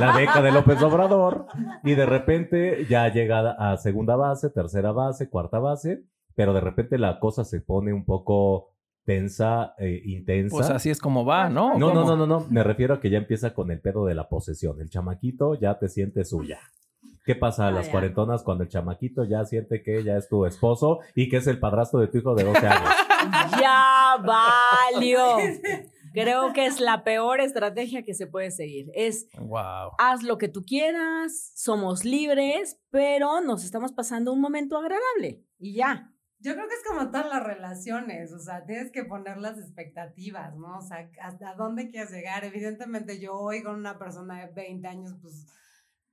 la 0.00 0.12
beca 0.16 0.40
de 0.40 0.52
López 0.52 0.80
Obrador, 0.82 1.46
y 1.84 1.94
de 1.94 2.06
repente 2.06 2.86
ya 2.88 3.08
llega 3.12 3.50
a 3.58 3.76
segunda 3.76 4.16
base, 4.16 4.48
tercera 4.48 4.92
base, 4.92 5.28
cuarta 5.28 5.58
base, 5.58 6.02
pero 6.34 6.54
de 6.54 6.60
repente 6.60 6.96
la 6.96 7.18
cosa 7.20 7.44
se 7.44 7.60
pone 7.60 7.92
un 7.92 8.04
poco 8.06 8.70
tensa, 9.04 9.74
eh, 9.78 10.00
intensa. 10.04 10.56
Pues 10.56 10.70
así 10.70 10.90
es 10.90 11.00
como 11.00 11.24
va, 11.24 11.48
¿no? 11.48 11.78
no, 11.78 11.92
no, 11.92 12.02
¿Cómo? 12.02 12.16
no, 12.16 12.16
no, 12.16 12.26
no, 12.26 12.46
me 12.50 12.62
refiero 12.62 12.94
a 12.94 13.00
que 13.00 13.10
ya 13.10 13.18
empieza 13.18 13.54
con 13.54 13.70
el 13.70 13.80
pedo 13.80 14.04
de 14.06 14.14
la 14.14 14.28
posesión. 14.28 14.80
El 14.80 14.90
chamaquito 14.90 15.54
ya 15.54 15.78
te 15.78 15.88
siente 15.88 16.24
suya. 16.24 16.58
¿Qué 17.24 17.34
pasa 17.34 17.66
a 17.66 17.68
Ah, 17.68 17.70
las 17.72 17.88
cuarentonas 17.88 18.42
cuando 18.42 18.64
el 18.64 18.70
chamaquito 18.70 19.24
ya 19.24 19.44
siente 19.44 19.82
que 19.82 20.02
ya 20.02 20.16
es 20.16 20.28
tu 20.28 20.46
esposo 20.46 21.00
y 21.14 21.28
que 21.28 21.36
es 21.36 21.46
el 21.46 21.58
padrastro 21.60 22.00
de 22.00 22.08
tu 22.08 22.18
hijo 22.18 22.34
de 22.34 22.44
12 22.44 22.66
años? 22.66 22.90
Ya 23.60 24.16
valió. 24.24 25.36
Creo 26.14 26.52
que 26.54 26.66
es 26.66 26.80
la 26.80 27.04
peor 27.04 27.40
estrategia 27.40 28.02
que 28.02 28.14
se 28.14 28.26
puede 28.26 28.50
seguir. 28.50 28.90
Es 28.94 29.28
Wow. 29.38 29.92
haz 29.98 30.22
lo 30.22 30.38
que 30.38 30.48
tú 30.48 30.64
quieras, 30.64 31.52
somos 31.54 32.04
libres, 32.04 32.80
pero 32.90 33.40
nos 33.42 33.62
estamos 33.64 33.92
pasando 33.92 34.32
un 34.32 34.40
momento 34.40 34.76
agradable 34.78 35.44
y 35.58 35.74
ya. 35.74 36.12
Yo 36.42 36.54
creo 36.54 36.66
que 36.68 36.74
es 36.74 36.82
como 36.88 37.10
todas 37.10 37.28
las 37.28 37.44
relaciones, 37.44 38.32
o 38.32 38.38
sea, 38.38 38.64
tienes 38.64 38.90
que 38.90 39.04
poner 39.04 39.36
las 39.36 39.58
expectativas, 39.58 40.56
¿no? 40.56 40.78
O 40.78 40.80
sea, 40.80 41.06
hasta 41.22 41.54
dónde 41.54 41.90
quieres 41.90 42.10
llegar. 42.10 42.44
Evidentemente 42.44 43.20
yo 43.20 43.34
hoy 43.34 43.62
con 43.62 43.74
una 43.74 43.98
persona 43.98 44.46
de 44.46 44.52
20 44.54 44.88
años, 44.88 45.14
pues 45.20 45.46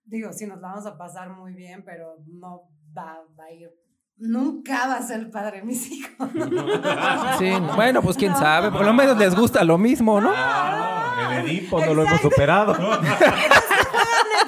digo, 0.04 0.34
sí 0.34 0.46
nos 0.46 0.60
la 0.60 0.70
vamos 0.70 0.86
a 0.86 0.98
pasar 0.98 1.30
muy 1.30 1.54
bien, 1.54 1.84
pero 1.86 2.18
no 2.28 2.64
va, 2.96 3.20
va 3.40 3.46
a 3.46 3.52
ir, 3.52 3.70
nunca 4.18 4.88
va 4.88 4.98
a 4.98 5.02
ser 5.02 5.32
padre 5.32 5.60
de 5.60 5.64
mis 5.64 5.90
hijos. 5.92 6.30
Sí, 7.38 7.52
bueno, 7.76 8.02
pues 8.02 8.18
quién 8.18 8.36
sabe. 8.36 8.72
Por 8.72 8.84
lo 8.84 8.94
menos 8.94 9.18
les 9.18 9.36
gusta 9.36 9.64
lo 9.64 9.78
mismo, 9.78 10.20
¿no? 10.20 10.32
Ah, 10.36 11.30
el 11.34 11.46
Edipo 11.48 11.80
no 11.86 11.94
lo 11.94 12.04
hemos 12.04 12.20
superado. 12.20 12.74
Juegan 12.76 13.36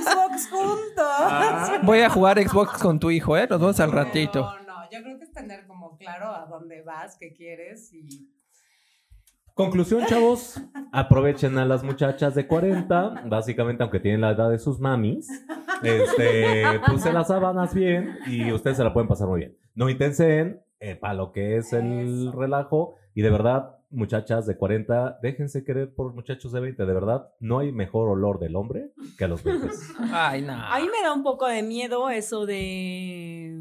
Xbox 0.03 0.50
juntos. 0.50 1.83
Voy 1.83 2.01
a 2.01 2.09
jugar 2.09 2.41
Xbox 2.41 2.81
con 2.81 3.00
tu 3.00 3.12
hijo, 3.12 3.38
¿eh? 3.38 3.48
Nos 3.48 3.59
vemos 3.59 3.79
al 3.79 3.91
ratito. 3.91 4.50
Yo 4.91 5.01
creo 5.03 5.17
que 5.17 5.25
es 5.25 5.31
tener 5.31 5.67
como 5.67 5.98
claro 5.98 6.34
a 6.34 6.46
dónde 6.46 6.81
vas, 6.81 7.17
qué 7.19 7.34
quieres 7.34 7.93
y... 7.93 8.34
Conclusión, 9.53 10.05
chavos. 10.05 10.62
Aprovechen 10.93 11.58
a 11.58 11.65
las 11.65 11.84
muchachas 11.84 12.34
de 12.34 12.48
40, 12.48 13.24
básicamente, 13.25 13.84
aunque 13.84 14.00
tienen 14.00 14.22
la 14.22 14.31
edad 14.31 14.50
de 14.50 14.58
sus 14.58 14.79
mamis. 14.79 15.27
Este, 15.84 16.63
puse 16.88 17.12
las 17.12 17.27
sábanas 17.27 17.74
bien 17.74 18.17
y 18.25 18.51
ustedes 18.53 18.77
se 18.77 18.84
la 18.84 18.93
pueden 18.93 19.10
pasar 19.10 19.27
muy 19.27 19.39
bien. 19.39 19.58
No 19.75 19.89
intensen 19.89 20.62
para 21.01 21.13
lo 21.13 21.31
que 21.31 21.58
es 21.58 21.74
el 21.74 22.31
relajo 22.31 22.96
y 23.13 23.22
de 23.22 23.29
verdad, 23.31 23.75
muchachas 23.89 24.46
de 24.46 24.58
40, 24.58 25.19
déjense 25.22 25.63
querer 25.63 25.93
por 25.93 26.13
muchachos 26.13 26.51
de 26.51 26.60
20. 26.62 26.86
De 26.86 26.93
verdad, 26.93 27.34
no 27.39 27.60
hay 27.60 27.72
mejor 27.72 28.08
olor 28.08 28.39
del 28.39 28.55
hombre 28.55 28.91
que 29.17 29.25
a 29.25 29.27
los 29.27 29.43
20. 29.43 29.67
Ay, 30.12 30.41
no. 30.41 30.53
A 30.53 30.79
mí 30.79 30.86
me 30.86 31.05
da 31.05 31.13
un 31.13 31.24
poco 31.24 31.48
de 31.48 31.63
miedo 31.63 32.10
eso 32.10 32.46
de. 32.46 33.60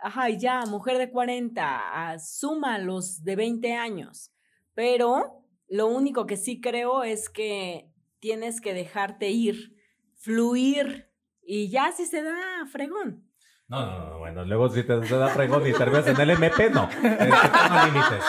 Ajá, 0.00 0.30
y 0.30 0.38
ya, 0.38 0.64
mujer 0.66 0.98
de 0.98 1.10
40, 1.10 2.10
asuma 2.10 2.78
los 2.78 3.24
de 3.24 3.36
20 3.36 3.74
años. 3.74 4.32
Pero 4.74 5.44
lo 5.68 5.88
único 5.88 6.26
que 6.26 6.36
sí 6.36 6.60
creo 6.60 7.02
es 7.02 7.28
que 7.28 7.90
tienes 8.20 8.60
que 8.60 8.74
dejarte 8.74 9.30
ir, 9.30 9.76
fluir, 10.16 11.08
y 11.42 11.70
ya 11.70 11.92
si 11.92 12.06
se 12.06 12.22
da 12.22 12.66
fregón. 12.70 13.24
No, 13.68 13.84
no, 13.84 14.10
no, 14.10 14.18
bueno, 14.18 14.44
luego 14.46 14.70
si 14.70 14.82
te 14.82 14.98
da 14.98 15.28
fregón 15.28 15.66
y 15.66 15.72
terminas 15.72 16.06
en 16.06 16.18
el 16.18 16.30
MP, 16.30 16.70
no. 16.70 16.88
No 17.02 17.86
límites. 17.86 18.24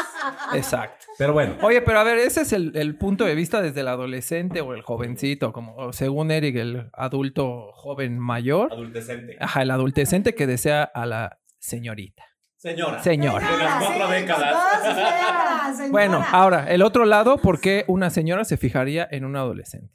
Exacto. 0.54 1.06
Pero 1.18 1.32
bueno. 1.32 1.56
Oye, 1.62 1.82
pero 1.82 2.00
a 2.00 2.04
ver, 2.04 2.18
ese 2.18 2.42
es 2.42 2.52
el, 2.52 2.76
el 2.76 2.98
punto 2.98 3.24
de 3.24 3.36
vista 3.36 3.62
desde 3.62 3.82
el 3.82 3.88
adolescente 3.88 4.60
o 4.60 4.74
el 4.74 4.82
jovencito, 4.82 5.54
como 5.54 5.76
o 5.76 5.94
según 5.94 6.32
Eric, 6.32 6.58
el 6.58 6.90
adulto 6.92 7.72
joven 7.74 8.20
mayor. 8.20 8.74
Adultecente. 8.74 9.38
Ajá, 9.40 9.62
el 9.62 9.72
adultecente 9.72 10.36
que 10.36 10.46
desea 10.46 10.84
a 10.84 11.06
la 11.06 11.40
señorita. 11.60 12.24
Señora. 12.58 13.02
Señora. 13.02 13.52
De 13.52 13.58
las 13.58 13.84
cuatro 13.86 14.08
sí, 14.08 14.14
décadas. 14.14 14.54
dos 14.54 14.96
señora, 14.96 15.74
señora. 15.74 15.92
Bueno, 15.92 16.26
ahora, 16.32 16.66
el 16.70 16.82
otro 16.82 17.06
lado, 17.06 17.38
¿por 17.38 17.62
qué 17.62 17.86
una 17.88 18.10
señora 18.10 18.44
se 18.44 18.58
fijaría 18.58 19.08
en 19.12 19.24
un 19.24 19.38
adolescente? 19.38 19.94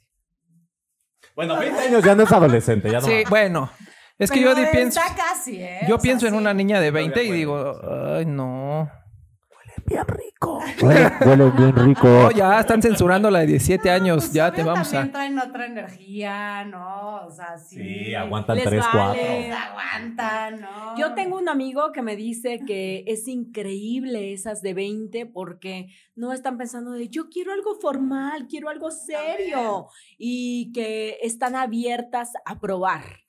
Bueno, 1.35 1.59
20 1.59 1.79
años 1.79 2.03
ya 2.03 2.15
no 2.15 2.23
es 2.23 2.31
adolescente, 2.31 2.89
ya 2.89 3.01
no. 3.01 3.05
Sí, 3.05 3.23
bueno. 3.29 3.69
Es 4.17 4.31
que 4.31 4.39
Pero 4.39 4.57
yo 4.57 4.71
pienso, 4.71 5.01
Está 5.01 5.13
casi, 5.13 5.61
¿eh? 5.61 5.79
yo 5.87 5.95
O 5.95 5.99
sea, 5.99 6.03
pienso 6.03 6.25
en 6.25 6.31
sí. 6.31 6.37
una 6.37 6.53
niña 6.53 6.79
de 6.79 6.89
20 6.89 7.23
y 7.23 7.31
digo, 7.33 7.73
ay, 8.15 8.25
no. 8.25 8.89
Huele, 10.81 11.11
huele 11.25 11.51
bien 11.51 11.75
rico. 11.75 12.07
No, 12.07 12.31
ya 12.31 12.59
están 12.59 12.81
censurando 12.81 13.29
la 13.29 13.39
de 13.39 13.47
17 13.47 13.89
años, 13.89 14.17
Pues 14.25 14.33
ya 14.33 14.51
te 14.51 14.63
vamos 14.63 14.89
también 14.89 15.09
a... 15.09 15.11
traen 15.11 15.39
otra 15.39 15.65
energía, 15.65 16.65
¿no? 16.65 17.25
O 17.25 17.31
sea, 17.31 17.57
sí. 17.57 17.75
Sí, 17.75 18.15
aguantan 18.15 18.57
Les 18.57 18.65
3, 18.65 18.83
4. 18.91 18.99
vale. 18.99 19.51
Aguantan, 19.51 20.61
¿no? 20.61 20.97
Yo 20.97 21.13
tengo 21.13 21.37
un 21.37 21.49
amigo 21.49 21.91
que 21.91 22.01
me 22.01 22.15
dice 22.15 22.61
que 22.65 23.03
es 23.07 23.27
increíble 23.27 24.33
esas 24.33 24.61
de 24.61 24.73
20 24.73 25.25
porque 25.27 25.87
no 26.15 26.33
están 26.33 26.57
pensando 26.57 26.91
de 26.91 27.09
yo 27.09 27.29
quiero 27.29 27.51
algo 27.53 27.75
formal, 27.75 28.47
quiero 28.47 28.69
algo 28.69 28.91
serio 28.91 29.87
y 30.17 30.71
que 30.73 31.17
están 31.21 31.55
abiertas 31.55 32.33
a 32.45 32.59
probar. 32.59 33.24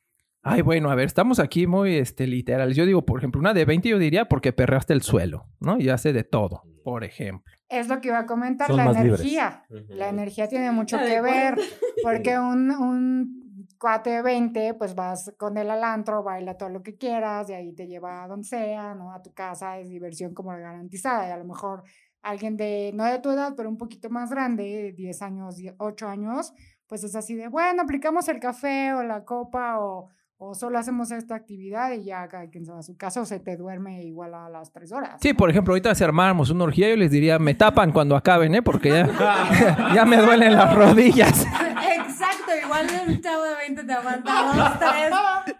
Ay, 0.48 0.62
bueno, 0.62 0.92
a 0.92 0.94
ver, 0.94 1.06
estamos 1.06 1.40
aquí 1.40 1.66
muy 1.66 1.96
este, 1.96 2.24
literales. 2.28 2.76
Yo 2.76 2.86
digo, 2.86 3.04
por 3.04 3.18
ejemplo, 3.18 3.40
una 3.40 3.52
de 3.52 3.64
20 3.64 3.88
yo 3.88 3.98
diría 3.98 4.28
porque 4.28 4.52
perraste 4.52 4.92
el 4.92 5.02
suelo, 5.02 5.48
¿no? 5.58 5.76
Y 5.80 5.88
hace 5.88 6.12
de 6.12 6.22
todo, 6.22 6.62
por 6.84 7.02
ejemplo. 7.02 7.52
Es 7.68 7.88
lo 7.88 8.00
que 8.00 8.08
iba 8.08 8.20
a 8.20 8.26
comentar, 8.26 8.68
Son 8.68 8.76
la 8.76 8.92
libres. 8.92 9.18
energía. 9.18 9.64
La 9.88 10.08
energía 10.08 10.46
tiene 10.46 10.70
mucho 10.70 10.98
de 10.98 11.06
que 11.06 11.20
ver, 11.20 11.56
porque 12.00 12.38
un, 12.38 12.70
un 12.70 13.66
cuate 13.76 14.10
de 14.10 14.22
20, 14.22 14.74
pues 14.74 14.94
vas 14.94 15.34
con 15.36 15.56
él 15.56 15.68
al 15.68 15.82
antro, 15.82 16.22
baila 16.22 16.56
todo 16.56 16.68
lo 16.68 16.80
que 16.80 16.96
quieras, 16.96 17.50
y 17.50 17.54
ahí 17.54 17.72
te 17.72 17.88
lleva 17.88 18.22
a 18.22 18.28
donde 18.28 18.46
sea, 18.46 18.94
¿no? 18.94 19.12
A 19.12 19.20
tu 19.22 19.34
casa, 19.34 19.80
es 19.80 19.88
diversión 19.88 20.32
como 20.32 20.50
garantizada, 20.50 21.26
y 21.26 21.32
a 21.32 21.38
lo 21.38 21.44
mejor 21.44 21.82
alguien 22.22 22.56
de, 22.56 22.92
no 22.94 23.04
de 23.04 23.18
tu 23.18 23.32
edad, 23.32 23.54
pero 23.56 23.68
un 23.68 23.78
poquito 23.78 24.10
más 24.10 24.30
grande, 24.30 24.94
10 24.96 25.22
años, 25.22 25.56
8 25.78 26.08
años, 26.08 26.52
pues 26.86 27.02
es 27.02 27.16
así 27.16 27.34
de, 27.34 27.48
bueno, 27.48 27.82
aplicamos 27.82 28.28
el 28.28 28.38
café 28.38 28.94
o 28.94 29.02
la 29.02 29.24
copa 29.24 29.80
o, 29.80 30.08
o 30.38 30.54
solo 30.54 30.78
hacemos 30.78 31.10
esta 31.12 31.34
actividad 31.34 31.92
y 31.92 32.04
ya 32.04 32.28
cada 32.28 32.48
quien 32.50 32.64
se 32.66 32.72
va 32.72 32.80
a 32.80 32.82
su 32.82 32.96
casa 32.96 33.20
o 33.22 33.24
se 33.24 33.40
te 33.40 33.56
duerme 33.56 34.02
igual 34.04 34.34
a 34.34 34.48
las 34.50 34.70
3 34.72 34.92
horas. 34.92 35.16
Sí, 35.20 35.32
por 35.32 35.48
ejemplo, 35.50 35.72
ahorita 35.72 35.94
si 35.94 36.04
armáramos 36.04 36.50
una 36.50 36.64
orgía, 36.64 36.90
yo 36.90 36.96
les 36.96 37.10
diría, 37.10 37.38
me 37.38 37.54
tapan 37.54 37.90
cuando 37.92 38.16
acaben, 38.16 38.54
¿eh? 38.54 38.62
Porque 38.62 38.90
ya, 38.90 39.06
ya 39.94 40.04
me 40.04 40.16
duelen 40.18 40.54
las 40.54 40.74
rodillas. 40.74 41.46
Exacto, 41.96 42.52
igual 42.64 42.86
un 43.08 43.20
chavo 43.20 43.42
de 43.44 43.54
20 43.56 43.84
te 43.84 43.92
aguanta 43.92 44.42
dos, 44.54 44.78
tres, 44.78 45.10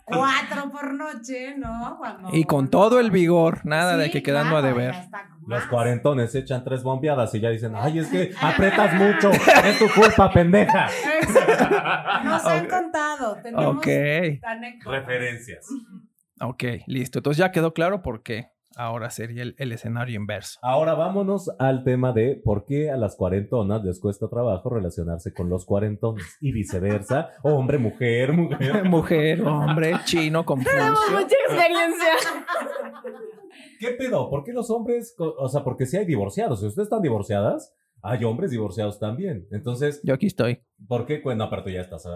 cuatro 0.04 0.70
por 0.70 0.92
noche, 0.94 1.54
¿no? 1.56 1.96
Cuando- 1.98 2.28
Y 2.32 2.44
con 2.44 2.68
todo 2.68 3.00
el 3.00 3.10
vigor, 3.10 3.60
nada 3.64 3.96
de 3.96 4.10
que 4.10 4.22
quedando 4.22 4.56
a 4.56 4.62
deber. 4.62 4.92
ya 4.92 5.00
está 5.02 5.28
Los 5.46 5.64
cuarentones 5.66 6.32
se 6.32 6.40
echan 6.40 6.64
tres 6.64 6.82
bombeadas 6.82 7.34
y 7.34 7.40
ya 7.40 7.50
dicen, 7.50 7.72
ay, 7.76 8.00
es 8.00 8.08
que 8.08 8.32
apretas 8.40 8.94
mucho, 8.94 9.30
es 9.30 9.78
tu 9.78 9.86
culpa, 9.98 10.30
pendeja. 10.32 10.88
Nos 12.24 12.44
han 12.44 12.66
contado, 12.68 13.36
tenemos 13.42 13.76
Ok, 13.76 13.86
anécdotas. 14.42 14.92
Referencias. 14.92 15.66
ok, 16.40 16.64
listo. 16.86 17.18
Entonces 17.20 17.38
ya 17.38 17.52
quedó 17.52 17.72
claro 17.72 18.02
por 18.02 18.22
qué 18.22 18.48
ahora 18.78 19.08
sería 19.08 19.42
el, 19.42 19.54
el 19.58 19.72
escenario 19.72 20.16
inverso. 20.16 20.58
Ahora 20.62 20.92
vámonos 20.94 21.50
al 21.58 21.82
tema 21.82 22.12
de 22.12 22.38
por 22.44 22.66
qué 22.66 22.90
a 22.90 22.96
las 22.98 23.16
cuarentonas 23.16 23.82
les 23.84 24.00
cuesta 24.00 24.28
trabajo 24.28 24.68
relacionarse 24.68 25.32
con 25.32 25.48
los 25.48 25.64
cuarentones 25.64 26.36
y 26.42 26.52
viceversa, 26.52 27.30
hombre, 27.42 27.78
mujer, 27.78 28.32
mujer. 28.34 28.84
Mujer, 28.84 29.42
hombre, 29.42 29.94
chino, 30.04 30.44
confucio. 30.44 30.78
Mucha 31.10 31.36
experiencia. 31.48 32.12
¿Qué 33.78 33.88
pedo? 33.92 34.28
¿Por 34.30 34.44
qué 34.44 34.52
los 34.52 34.70
hombres, 34.70 35.14
o 35.18 35.48
sea, 35.48 35.62
porque 35.64 35.86
si 35.86 35.96
hay 35.96 36.04
divorciados, 36.04 36.60
si 36.60 36.66
ustedes 36.66 36.86
están 36.86 37.02
divorciadas, 37.02 37.74
hay 38.02 38.24
hombres 38.24 38.50
divorciados 38.50 38.98
también. 38.98 39.46
Entonces, 39.50 40.00
Yo 40.04 40.14
aquí 40.14 40.26
estoy. 40.26 40.60
¿por 40.86 41.06
qué? 41.06 41.20
Bueno, 41.24 41.44
aparte 41.44 41.72
ya 41.72 41.80
estás 41.80 42.06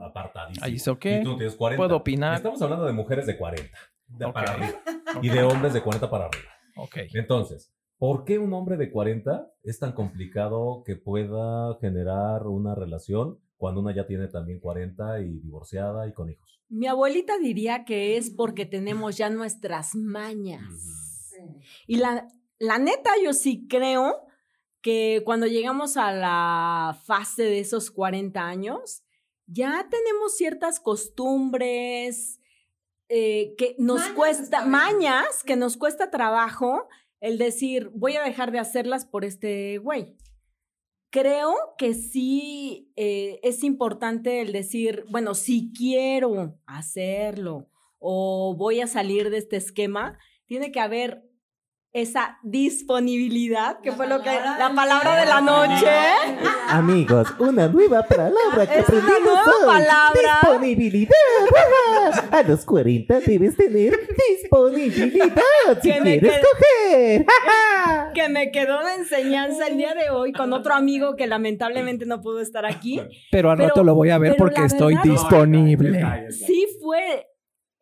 apartadísimo. 0.00 0.64
Ahí 0.64 0.76
Y 0.76 0.98
qué. 0.98 1.20
tú 1.22 1.30
no 1.30 1.36
tienes 1.36 1.56
40. 1.56 1.82
Puedo 1.82 1.96
opinar. 1.96 2.36
Estamos 2.36 2.60
hablando 2.62 2.84
de 2.86 2.92
mujeres 2.92 3.26
de 3.26 3.36
40 3.36 3.70
de 4.08 4.24
Ok. 4.26 4.32
para 4.34 4.52
arriba, 4.52 4.80
y 5.22 5.28
de 5.28 5.42
hombres 5.42 5.72
de 5.72 5.82
40 5.82 6.10
para 6.10 6.26
arriba. 6.26 6.48
Ok. 6.76 6.96
Entonces, 7.14 7.72
¿por 7.98 8.24
qué 8.24 8.38
un 8.38 8.52
hombre 8.52 8.76
de 8.76 8.90
40 8.90 9.50
es 9.62 9.78
tan 9.78 9.92
complicado 9.92 10.82
que 10.84 10.96
pueda 10.96 11.76
generar 11.80 12.46
una 12.46 12.74
relación 12.74 13.38
cuando 13.56 13.80
una 13.80 13.94
ya 13.94 14.06
tiene 14.06 14.28
también 14.28 14.60
40 14.60 15.20
y 15.20 15.38
divorciada 15.40 16.06
y 16.08 16.12
con 16.12 16.30
hijos? 16.30 16.60
Mi 16.68 16.86
abuelita 16.86 17.38
diría 17.38 17.84
que 17.84 18.16
es 18.16 18.30
porque 18.30 18.64
tenemos 18.66 19.16
ya 19.18 19.28
nuestras 19.30 19.94
mañas. 19.94 20.62
Y 21.86 21.96
la, 21.96 22.28
la 22.58 22.78
neta, 22.78 23.10
yo 23.22 23.32
sí 23.32 23.66
creo 23.68 24.26
que 24.82 25.22
cuando 25.24 25.46
llegamos 25.46 25.96
a 25.96 26.12
la 26.12 26.98
fase 27.04 27.44
de 27.44 27.60
esos 27.60 27.90
40 27.90 28.40
años, 28.40 29.04
ya 29.46 29.86
tenemos 29.90 30.36
ciertas 30.36 30.80
costumbres 30.80 32.40
eh, 33.08 33.54
que 33.56 33.76
nos 33.78 34.00
Mañas 34.00 34.14
cuesta, 34.14 34.64
mañas, 34.64 35.44
que 35.44 35.56
nos 35.56 35.76
cuesta 35.76 36.10
trabajo 36.10 36.88
el 37.20 37.38
decir, 37.38 37.90
voy 37.94 38.16
a 38.16 38.22
dejar 38.22 38.50
de 38.50 38.58
hacerlas 38.58 39.06
por 39.06 39.24
este 39.24 39.78
güey. 39.78 40.16
Creo 41.10 41.54
que 41.76 41.94
sí 41.94 42.90
eh, 42.96 43.38
es 43.42 43.62
importante 43.64 44.40
el 44.40 44.52
decir, 44.52 45.04
bueno, 45.10 45.34
si 45.34 45.72
quiero 45.72 46.58
hacerlo 46.64 47.68
o 47.98 48.56
voy 48.56 48.80
a 48.80 48.86
salir 48.86 49.30
de 49.30 49.38
este 49.38 49.56
esquema, 49.56 50.18
tiene 50.46 50.72
que 50.72 50.80
haber 50.80 51.22
esa 51.94 52.38
disponibilidad, 52.42 53.80
que 53.80 53.90
La 53.90 53.96
fue 53.96 54.06
lo 54.08 54.22
que 54.22 54.30
la 54.30 54.72
palabra 54.74 55.16
de 55.20 55.26
la 55.26 55.40
noche. 55.42 55.86
Amigos, 56.68 57.28
una 57.38 57.68
nueva 57.68 58.02
palabra 58.04 58.66
que 58.66 58.78
Es 58.80 58.88
una 58.88 58.98
aprendimos 58.98 59.24
nueva 59.24 59.52
hoy. 59.60 59.66
palabra. 59.66 60.38
Disponibilidad. 60.42 61.12
A 62.30 62.42
los 62.44 62.64
40 62.64 63.20
debes 63.20 63.56
tener 63.56 63.98
disponibilidad 64.30 65.34
si 65.82 65.90
Que 65.92 66.00
me 66.00 66.18
quieres 66.18 66.40
qued- 66.40 66.46
coger. 66.50 67.26
que 68.14 68.28
me 68.30 68.50
quedó 68.50 68.82
de 68.84 68.94
enseñanza 68.94 69.66
el 69.66 69.76
día 69.76 69.94
de 69.94 70.08
hoy 70.10 70.32
con 70.32 70.52
otro 70.54 70.72
amigo 70.74 71.14
que 71.16 71.26
lamentablemente 71.26 72.06
no 72.06 72.22
pudo 72.22 72.40
estar 72.40 72.64
aquí. 72.64 73.00
Pero 73.30 73.50
al 73.50 73.58
Pero- 73.58 73.68
rato 73.68 73.84
lo 73.84 73.94
voy 73.94 74.08
a 74.10 74.18
ver 74.18 74.36
porque 74.38 74.60
la 74.60 74.66
estoy 74.66 74.94
verdad- 74.94 75.10
disponible. 75.10 76.30
Sí 76.32 76.66
fue 76.80 77.26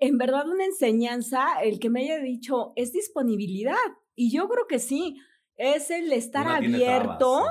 en 0.01 0.19
verdad 0.19 0.49
una 0.49 0.65
enseñanza 0.65 1.45
el 1.63 1.79
que 1.79 1.91
me 1.91 2.01
haya 2.03 2.19
dicho 2.19 2.73
es 2.75 2.93
disponibilidad. 2.93 3.77
Y 4.21 4.31
yo 4.31 4.51
creo 4.51 4.67
que 4.67 4.79
sí, 4.79 5.19
es 5.57 5.91
el 5.91 6.13
estar 6.13 6.45
Una 6.45 6.57
abierto 6.57 7.43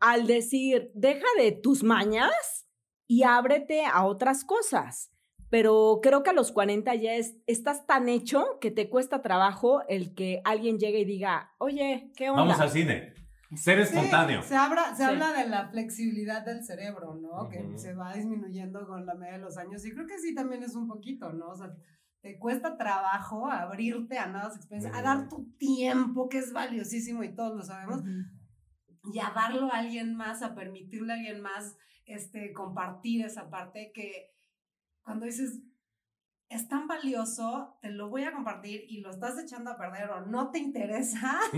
al 0.00 0.26
decir, 0.26 0.90
deja 0.94 1.26
de 1.36 1.52
tus 1.52 1.82
mañas 1.82 2.66
y 3.06 3.24
ábrete 3.24 3.84
a 3.84 4.06
otras 4.06 4.42
cosas. 4.42 5.12
Pero 5.50 6.00
creo 6.02 6.22
que 6.22 6.30
a 6.30 6.32
los 6.32 6.52
40 6.52 6.94
ya 6.94 7.16
es, 7.16 7.36
estás 7.46 7.86
tan 7.86 8.08
hecho 8.08 8.58
que 8.62 8.70
te 8.70 8.88
cuesta 8.88 9.20
trabajo 9.20 9.82
el 9.90 10.14
que 10.14 10.40
alguien 10.46 10.78
llegue 10.78 11.00
y 11.00 11.04
diga, 11.04 11.54
oye, 11.58 12.10
¿qué 12.16 12.30
onda? 12.30 12.44
Vamos 12.44 12.60
al 12.60 12.70
cine. 12.70 13.12
Ser 13.54 13.84
Sí, 13.84 13.94
espontáneo. 13.94 14.40
se, 14.42 14.56
habla, 14.56 14.94
se 14.96 15.02
Sí. 15.04 15.10
habla 15.10 15.32
de 15.34 15.46
la 15.50 15.68
flexibilidad 15.68 16.46
del 16.46 16.64
cerebro, 16.64 17.14
¿no? 17.16 17.50
Que 17.50 17.58
Ujú. 17.62 17.76
se 17.78 17.92
va 17.92 18.14
disminuyendo 18.14 18.86
con 18.86 19.04
la 19.04 19.14
medida 19.16 19.36
de 19.36 19.42
los 19.42 19.58
años. 19.58 19.84
Y 19.84 19.92
creo 19.92 20.06
que 20.06 20.18
sí 20.18 20.34
también 20.34 20.62
es 20.62 20.74
un 20.74 20.88
poquito, 20.88 21.30
¿no? 21.34 21.48
O 21.50 21.54
sea, 21.54 21.74
te 22.26 22.40
cuesta 22.40 22.76
trabajo 22.76 23.46
abrirte 23.46 24.18
a 24.18 24.26
nuevas 24.26 24.56
experiencias, 24.56 24.96
a 24.96 25.00
dar 25.00 25.28
tu 25.28 25.48
tiempo, 25.58 26.28
que 26.28 26.38
es 26.38 26.52
valiosísimo 26.52 27.22
y 27.22 27.32
todos 27.32 27.56
lo 27.56 27.62
sabemos. 27.62 28.02
Y 29.14 29.20
a 29.20 29.30
darlo 29.30 29.72
a 29.72 29.78
alguien 29.78 30.16
más, 30.16 30.42
a 30.42 30.56
permitirle 30.56 31.12
a 31.12 31.16
alguien 31.16 31.40
más 31.40 31.76
este, 32.04 32.52
compartir 32.52 33.24
esa 33.24 33.48
parte 33.48 33.92
que 33.94 34.34
cuando 35.02 35.24
dices, 35.24 35.62
es 36.48 36.68
tan 36.68 36.86
valioso, 36.86 37.76
te 37.82 37.90
lo 37.90 38.08
voy 38.08 38.22
a 38.24 38.32
compartir 38.32 38.84
y 38.88 39.00
lo 39.00 39.10
estás 39.10 39.36
echando 39.38 39.72
a 39.72 39.76
perder 39.76 40.08
o 40.10 40.20
no 40.26 40.50
te 40.50 40.58
interesa. 40.58 41.38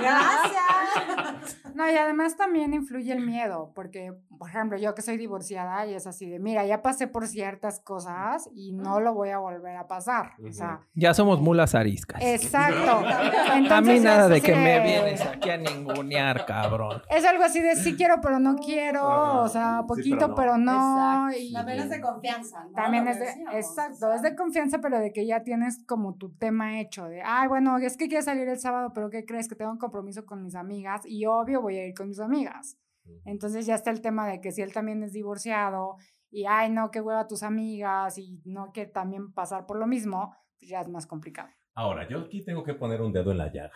Gracias. 0.00 1.56
No, 1.74 1.88
y 1.90 1.94
además 1.96 2.36
también 2.36 2.74
influye 2.74 3.12
el 3.12 3.24
miedo, 3.24 3.72
porque, 3.74 4.12
por 4.38 4.48
ejemplo, 4.50 4.76
yo 4.76 4.94
que 4.94 5.02
soy 5.02 5.16
divorciada 5.16 5.86
y 5.86 5.94
es 5.94 6.06
así 6.06 6.28
de, 6.28 6.38
mira, 6.40 6.66
ya 6.66 6.82
pasé 6.82 7.06
por 7.06 7.26
ciertas 7.28 7.78
cosas 7.80 8.50
y 8.52 8.72
no 8.72 9.00
lo 9.00 9.14
voy 9.14 9.30
a 9.30 9.38
volver 9.38 9.76
a 9.76 9.86
pasar. 9.86 10.32
O 10.46 10.52
sea, 10.52 10.80
Ya 10.94 11.14
somos 11.14 11.40
mulas 11.40 11.74
ariscas. 11.76 12.20
exacto. 12.22 13.06
a 13.06 13.56
Entonces, 13.56 13.94
mí 13.94 14.00
nada 14.00 14.24
es 14.24 14.30
de 14.30 14.40
que 14.42 14.54
me 14.56 14.80
vienes 14.80 15.20
aquí 15.22 15.48
a 15.48 15.56
ningunear, 15.58 16.44
cabrón. 16.44 17.02
Es 17.08 17.24
algo 17.24 17.44
así 17.44 17.60
de 17.60 17.76
sí 17.76 17.94
quiero, 17.96 18.16
pero 18.20 18.40
no 18.40 18.56
quiero, 18.56 19.42
o 19.42 19.48
sea, 19.48 19.80
Sí, 19.82 19.86
poquito, 19.86 20.34
pero 20.34 20.58
no. 20.58 20.72
pero 20.72 21.26
no. 21.28 21.32
Y- 21.32 21.52
También 21.52 21.78
es 21.80 21.90
de 21.90 22.00
confianza, 22.00 22.64
¿no? 22.64 22.72
También 22.72 23.06
es 23.08 23.18
de, 23.20 23.39
exacto, 23.52 24.08
o 24.08 24.12
es 24.12 24.22
de 24.22 24.34
confianza, 24.36 24.80
pero 24.80 24.98
de 24.98 25.12
que 25.12 25.26
ya 25.26 25.42
tienes 25.42 25.84
como 25.86 26.16
tu 26.16 26.32
tema 26.36 26.80
hecho, 26.80 27.06
de, 27.06 27.22
ay, 27.22 27.48
bueno, 27.48 27.78
es 27.78 27.96
que 27.96 28.08
quieres 28.08 28.26
salir 28.26 28.48
el 28.48 28.58
sábado, 28.58 28.92
pero 28.94 29.10
¿qué 29.10 29.24
crees? 29.24 29.48
Que 29.48 29.54
tengo 29.54 29.72
un 29.72 29.78
compromiso 29.78 30.26
con 30.26 30.42
mis 30.42 30.54
amigas 30.54 31.02
y 31.04 31.26
obvio 31.26 31.60
voy 31.62 31.76
a 31.78 31.86
ir 31.86 31.94
con 31.94 32.08
mis 32.08 32.20
amigas. 32.20 32.78
Entonces 33.24 33.66
ya 33.66 33.74
está 33.74 33.90
el 33.90 34.00
tema 34.00 34.28
de 34.28 34.40
que 34.40 34.52
si 34.52 34.62
él 34.62 34.72
también 34.72 35.02
es 35.02 35.12
divorciado 35.12 35.96
y, 36.30 36.44
ay, 36.46 36.70
no, 36.70 36.90
qué 36.90 37.00
hueva 37.00 37.26
tus 37.26 37.42
amigas 37.42 38.18
y 38.18 38.40
no 38.44 38.70
quiere 38.72 38.90
también 38.90 39.32
pasar 39.32 39.66
por 39.66 39.78
lo 39.78 39.86
mismo, 39.86 40.34
pues 40.58 40.70
ya 40.70 40.80
es 40.80 40.88
más 40.88 41.06
complicado. 41.06 41.48
Ahora, 41.74 42.08
yo 42.08 42.20
aquí 42.20 42.44
tengo 42.44 42.62
que 42.62 42.74
poner 42.74 43.00
un 43.00 43.12
dedo 43.12 43.32
en 43.32 43.38
la 43.38 43.52
llaga. 43.52 43.72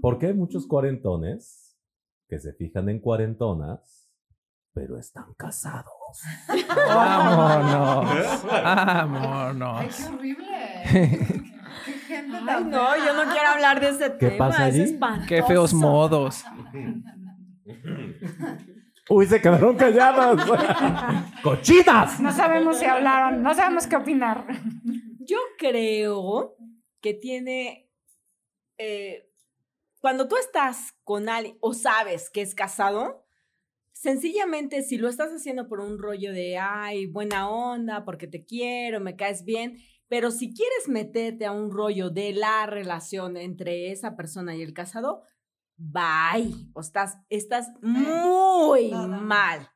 Porque 0.00 0.26
hay 0.26 0.34
muchos 0.34 0.66
cuarentones 0.68 1.76
que 2.28 2.38
se 2.38 2.52
fijan 2.54 2.88
en 2.88 3.00
cuarentonas, 3.00 4.03
pero 4.74 4.98
están 4.98 5.32
casados. 5.34 6.20
Vámonos. 6.88 8.44
Ay, 8.50 8.60
Vámonos. 9.08 9.96
qué 9.96 10.04
horrible. 10.06 10.80
Qué 11.86 11.92
gente 11.92 12.36
Ay, 12.38 12.46
tan 12.46 12.70
no, 12.70 12.96
yo 12.96 13.12
no 13.14 13.32
quiero 13.32 13.48
hablar 13.48 13.80
de 13.80 13.88
ese 13.88 14.12
¿Qué 14.18 14.28
tema. 14.30 14.48
pasa 14.48 14.68
es 14.68 14.74
allí? 14.74 14.82
espantoso. 14.84 15.26
Qué 15.28 15.42
feos 15.42 15.74
modos. 15.74 16.44
Uy, 19.10 19.26
se 19.26 19.40
quedaron 19.40 19.76
calladas. 19.76 20.46
¡Cochinas! 21.42 22.20
No 22.20 22.32
sabemos 22.32 22.78
si 22.78 22.84
hablaron, 22.84 23.42
no 23.42 23.54
sabemos 23.54 23.86
qué 23.86 23.96
opinar. 23.96 24.46
Yo 25.20 25.38
creo 25.58 26.56
que 27.00 27.14
tiene. 27.14 27.90
eh, 28.78 29.28
cuando 30.00 30.28
tú 30.28 30.36
estás 30.36 30.94
con 31.02 31.28
alguien 31.28 31.56
o 31.60 31.72
sabes 31.74 32.30
que 32.30 32.42
es 32.42 32.54
casado, 32.54 33.23
sencillamente 34.04 34.82
si 34.82 34.98
lo 34.98 35.08
estás 35.08 35.30
haciendo 35.32 35.66
por 35.66 35.80
un 35.80 35.98
rollo 35.98 36.30
de, 36.34 36.58
ay, 36.58 37.06
buena 37.06 37.48
onda, 37.48 38.04
porque 38.04 38.26
te 38.26 38.44
quiero, 38.44 39.00
me 39.00 39.16
caes 39.16 39.44
bien, 39.46 39.78
pero 40.08 40.30
si 40.30 40.52
quieres 40.52 40.88
meterte 40.88 41.46
a 41.46 41.52
un 41.52 41.70
rollo 41.70 42.10
de 42.10 42.34
la 42.34 42.66
relación 42.66 43.38
entre 43.38 43.90
esa 43.92 44.14
persona 44.14 44.54
y 44.54 44.60
el 44.60 44.74
casado, 44.74 45.22
bye. 45.78 46.52
O 46.74 46.82
estás, 46.82 47.16
estás 47.30 47.70
muy 47.80 48.90
No, 48.90 49.08
no, 49.08 49.16
no. 49.16 49.22
mal. 49.22 49.70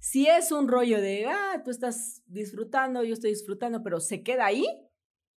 Si 0.00 0.26
es 0.28 0.50
un 0.50 0.66
rollo 0.66 1.02
de, 1.02 1.26
ah, 1.26 1.60
tú 1.62 1.70
estás 1.70 2.22
disfrutando, 2.24 3.04
yo 3.04 3.12
estoy 3.12 3.30
disfrutando, 3.32 3.82
pero 3.82 4.00
se 4.00 4.22
queda 4.22 4.46
ahí, 4.46 4.64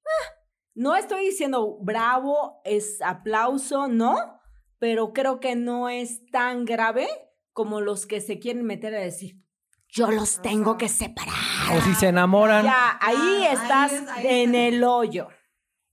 ah, 0.05 0.33
no 0.73 0.95
estoy 0.95 1.25
diciendo 1.25 1.79
bravo, 1.81 2.61
es 2.63 3.01
aplauso, 3.01 3.89
no, 3.89 4.15
pero 4.79 5.11
creo 5.11 5.41
que 5.41 5.57
no 5.57 5.89
es 5.89 6.25
tan 6.31 6.63
grave 6.63 7.09
como 7.57 7.81
los 7.81 8.05
que 8.05 8.21
se 8.21 8.37
quieren 8.37 8.63
meter 8.65 8.93
a 8.93 8.99
decir, 8.99 9.41
yo 9.87 10.11
los 10.11 10.43
tengo 10.43 10.77
que 10.77 10.89
separar. 10.89 11.33
O 11.75 11.81
si 11.81 11.95
se 11.95 12.09
enamoran. 12.09 12.63
Ya, 12.65 12.99
ahí 13.01 13.15
Ah, 13.17 13.31
ahí 13.31 13.45
estás 13.45 13.93
es- 13.93 14.07
ahí 14.09 14.27
en 14.43 14.53
está. 14.53 14.67
el 14.77 14.83
hoyo. 14.83 15.27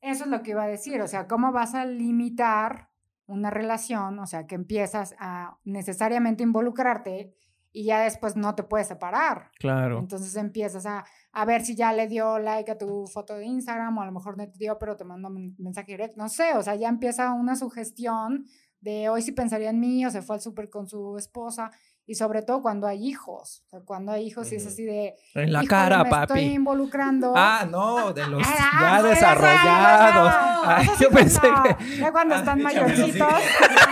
Eso 0.02 0.24
es 0.24 0.30
lo 0.30 0.42
que 0.42 0.50
iba 0.50 0.62
a 0.64 0.66
decir, 0.68 1.00
o 1.00 1.08
sea, 1.08 1.26
¿cómo 1.26 1.52
vas 1.52 1.74
a 1.74 1.86
limitar 1.86 2.90
una 3.24 3.48
relación? 3.48 4.18
O 4.18 4.26
sea, 4.26 4.46
que 4.46 4.56
empiezas 4.56 5.14
a 5.18 5.56
necesariamente 5.64 6.42
involucrarte 6.42 7.34
y 7.72 7.84
ya 7.86 8.00
después 8.02 8.36
no 8.36 8.54
te 8.54 8.62
puedes 8.64 8.86
separar. 8.88 9.50
Claro. 9.58 10.00
Entonces 10.00 10.36
empiezas 10.36 10.84
a, 10.84 11.06
a 11.32 11.44
ver 11.46 11.64
si 11.64 11.74
ya 11.74 11.94
le 11.94 12.06
dio 12.08 12.38
like 12.38 12.70
a 12.72 12.76
tu 12.76 13.06
foto 13.06 13.34
de 13.36 13.46
Instagram 13.46 13.96
o 13.96 14.02
a 14.02 14.06
lo 14.06 14.12
mejor 14.12 14.36
no 14.36 14.44
te 14.46 14.58
dio, 14.58 14.78
pero 14.78 14.96
te 14.98 15.04
mandó 15.04 15.28
un 15.28 15.54
mensaje 15.58 15.92
directo. 15.92 16.16
No 16.18 16.28
sé, 16.28 16.54
o 16.58 16.62
sea, 16.62 16.74
ya 16.74 16.88
empieza 16.90 17.32
una 17.32 17.56
sugestión 17.56 18.44
de 18.84 19.08
hoy 19.08 19.22
sí 19.22 19.32
pensaría 19.32 19.70
en 19.70 19.80
mí 19.80 20.04
o 20.06 20.10
se 20.10 20.20
fue 20.22 20.36
al 20.36 20.42
súper 20.42 20.68
con 20.68 20.86
su 20.86 21.16
esposa. 21.18 21.70
Y 22.06 22.16
sobre 22.16 22.42
todo 22.42 22.60
cuando 22.60 22.86
hay 22.86 23.08
hijos. 23.08 23.62
O 23.66 23.70
sea, 23.70 23.80
cuando 23.80 24.12
hay 24.12 24.26
hijos 24.26 24.52
y 24.52 24.56
es 24.56 24.66
así 24.66 24.84
de... 24.84 25.14
En 25.34 25.50
la 25.54 25.60
"Híjole, 25.62 25.68
cara, 25.68 26.04
me 26.04 26.10
Estoy 26.10 26.26
papi. 26.26 26.40
involucrando. 26.42 27.32
Ah, 27.34 27.66
no, 27.70 28.12
de 28.12 28.26
los 28.26 28.42
Ah, 28.46 28.98
ya 29.00 29.02
sí, 29.02 29.08
desarrollados. 29.08 30.32
sí, 30.34 30.60
Ay, 30.66 30.86
sí 30.98 31.02
yo 31.04 31.10
pensé 31.10 31.50
no. 31.50 31.62
que. 31.62 31.76
Ya 32.00 32.12
cuando 32.12 32.34
Ah, 32.34 32.38
están 32.40 32.58
sí. 32.58 32.62
mayorcitos, 32.64 33.34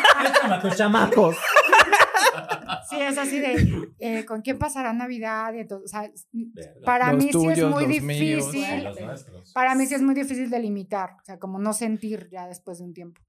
tus 0.63 0.77
chamacos. 0.77 1.37
sí, 2.91 3.01
es 3.01 3.17
así 3.17 3.39
de, 3.41 3.89
eh, 3.99 4.25
¿con 4.27 4.43
quién 4.43 4.59
pasará 4.59 4.93
Navidad? 4.93 5.55
Y 5.55 5.61
entonces, 5.61 5.91
o 5.91 5.91
sea, 5.91 6.11
para 6.85 7.13
Los 7.15 7.25
mí 7.25 7.33
sí 7.33 7.39
es 7.49 7.65
muy 7.65 7.87
los 7.87 8.03
míos. 8.03 8.53
difícil. 8.53 8.89
Sí, 8.95 9.07
los. 9.33 9.53
Para 9.55 9.75
mí 9.75 9.87
sí 9.87 9.95
es 9.95 10.03
muy 10.03 10.15
difícil 10.15 10.51
de 10.51 10.59
limitar, 10.59 11.13
o 11.23 11.25
sea, 11.25 11.39
como 11.39 11.59
no 11.59 11.73
sentir 11.73 12.29
ya 12.31 12.47
después 12.47 12.79
de 12.79 12.85
un 12.85 12.93
tiempo. 12.93 13.21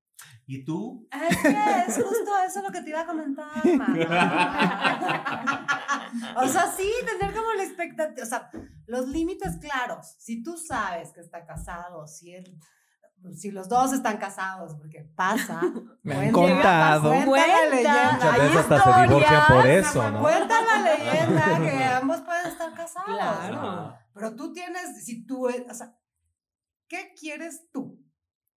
¿Y 0.45 0.65
tú? 0.65 1.07
Es 1.11 1.37
que 1.37 1.49
es 1.87 1.95
justo 1.95 2.31
eso 2.45 2.61
lo 2.61 2.69
que 2.69 2.81
te 2.81 2.89
iba 2.89 2.99
a 3.01 3.05
comentar, 3.05 3.47
mamá. 3.65 3.95
o 6.35 6.45
sea, 6.47 6.69
sí, 6.75 6.91
tener 7.05 7.33
como 7.33 7.53
la 7.53 7.63
expectativa, 7.63 8.23
o 8.23 8.29
sea, 8.29 8.51
los 8.87 9.07
límites 9.07 9.55
claros. 9.57 10.15
Si 10.19 10.43
tú 10.43 10.57
sabes 10.57 11.13
que 11.13 11.21
está 11.21 11.45
casado, 11.45 12.05
si 12.07 12.33
él, 12.33 12.59
si 13.33 13.51
los 13.51 13.69
dos 13.69 13.93
están 13.93 14.17
casados, 14.17 14.75
porque 14.75 15.09
pasa. 15.15 15.61
Me 16.01 16.13
han 16.13 16.33
contado. 16.33 17.13
Cuenta 17.25 17.47
la 17.47 17.65
leyenda. 17.69 18.11
Muchas 18.11 18.33
Hay 18.33 18.41
veces 18.41 18.57
hasta 18.57 18.83
se 18.83 19.01
divorcian 19.01 19.47
por 19.47 19.67
eso, 19.67 20.11
¿no? 20.11 20.19
Cuenta 20.19 20.61
la 20.61 20.81
leyenda 20.81 21.61
que 21.61 21.83
ambos 21.85 22.19
pueden 22.21 22.47
estar 22.47 22.73
casados. 22.73 23.15
Claro. 23.15 23.97
Pero 24.13 24.35
tú 24.35 24.51
tienes, 24.51 25.05
si 25.05 25.25
tú, 25.25 25.47
o 25.47 25.73
sea, 25.73 25.95
¿qué 26.89 27.13
quieres 27.17 27.71
tú? 27.71 28.02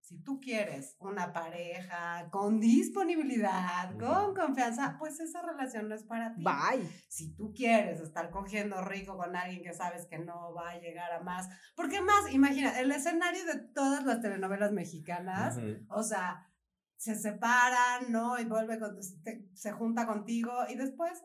Si 0.06 0.22
tú 0.22 0.38
quieres 0.38 0.94
una 1.00 1.32
pareja 1.32 2.28
con 2.30 2.60
disponibilidad, 2.60 3.90
con 3.98 4.36
confianza, 4.36 4.94
pues 5.00 5.18
esa 5.18 5.42
relación 5.42 5.88
no 5.88 5.96
es 5.96 6.04
para 6.04 6.32
ti. 6.32 6.44
Bye. 6.44 6.88
Si 7.08 7.34
tú 7.34 7.52
quieres 7.52 8.00
estar 8.00 8.30
cogiendo 8.30 8.82
rico 8.84 9.16
con 9.16 9.34
alguien 9.34 9.64
que 9.64 9.72
sabes 9.74 10.06
que 10.06 10.18
no 10.20 10.54
va 10.54 10.70
a 10.70 10.78
llegar 10.78 11.10
a 11.10 11.20
más, 11.24 11.48
porque 11.74 12.00
más, 12.02 12.32
imagina, 12.32 12.78
el 12.78 12.92
escenario 12.92 13.44
de 13.46 13.58
todas 13.74 14.04
las 14.04 14.20
telenovelas 14.20 14.70
mexicanas, 14.70 15.56
Ujú. 15.56 15.84
o 15.88 16.04
sea, 16.04 16.52
se 16.96 17.16
separan, 17.16 18.12
¿no? 18.12 18.38
Y 18.38 18.44
vuelve, 18.44 18.78
con- 18.78 18.96
te- 19.24 19.48
se 19.54 19.72
junta 19.72 20.06
contigo 20.06 20.52
y 20.68 20.76
después 20.76 21.24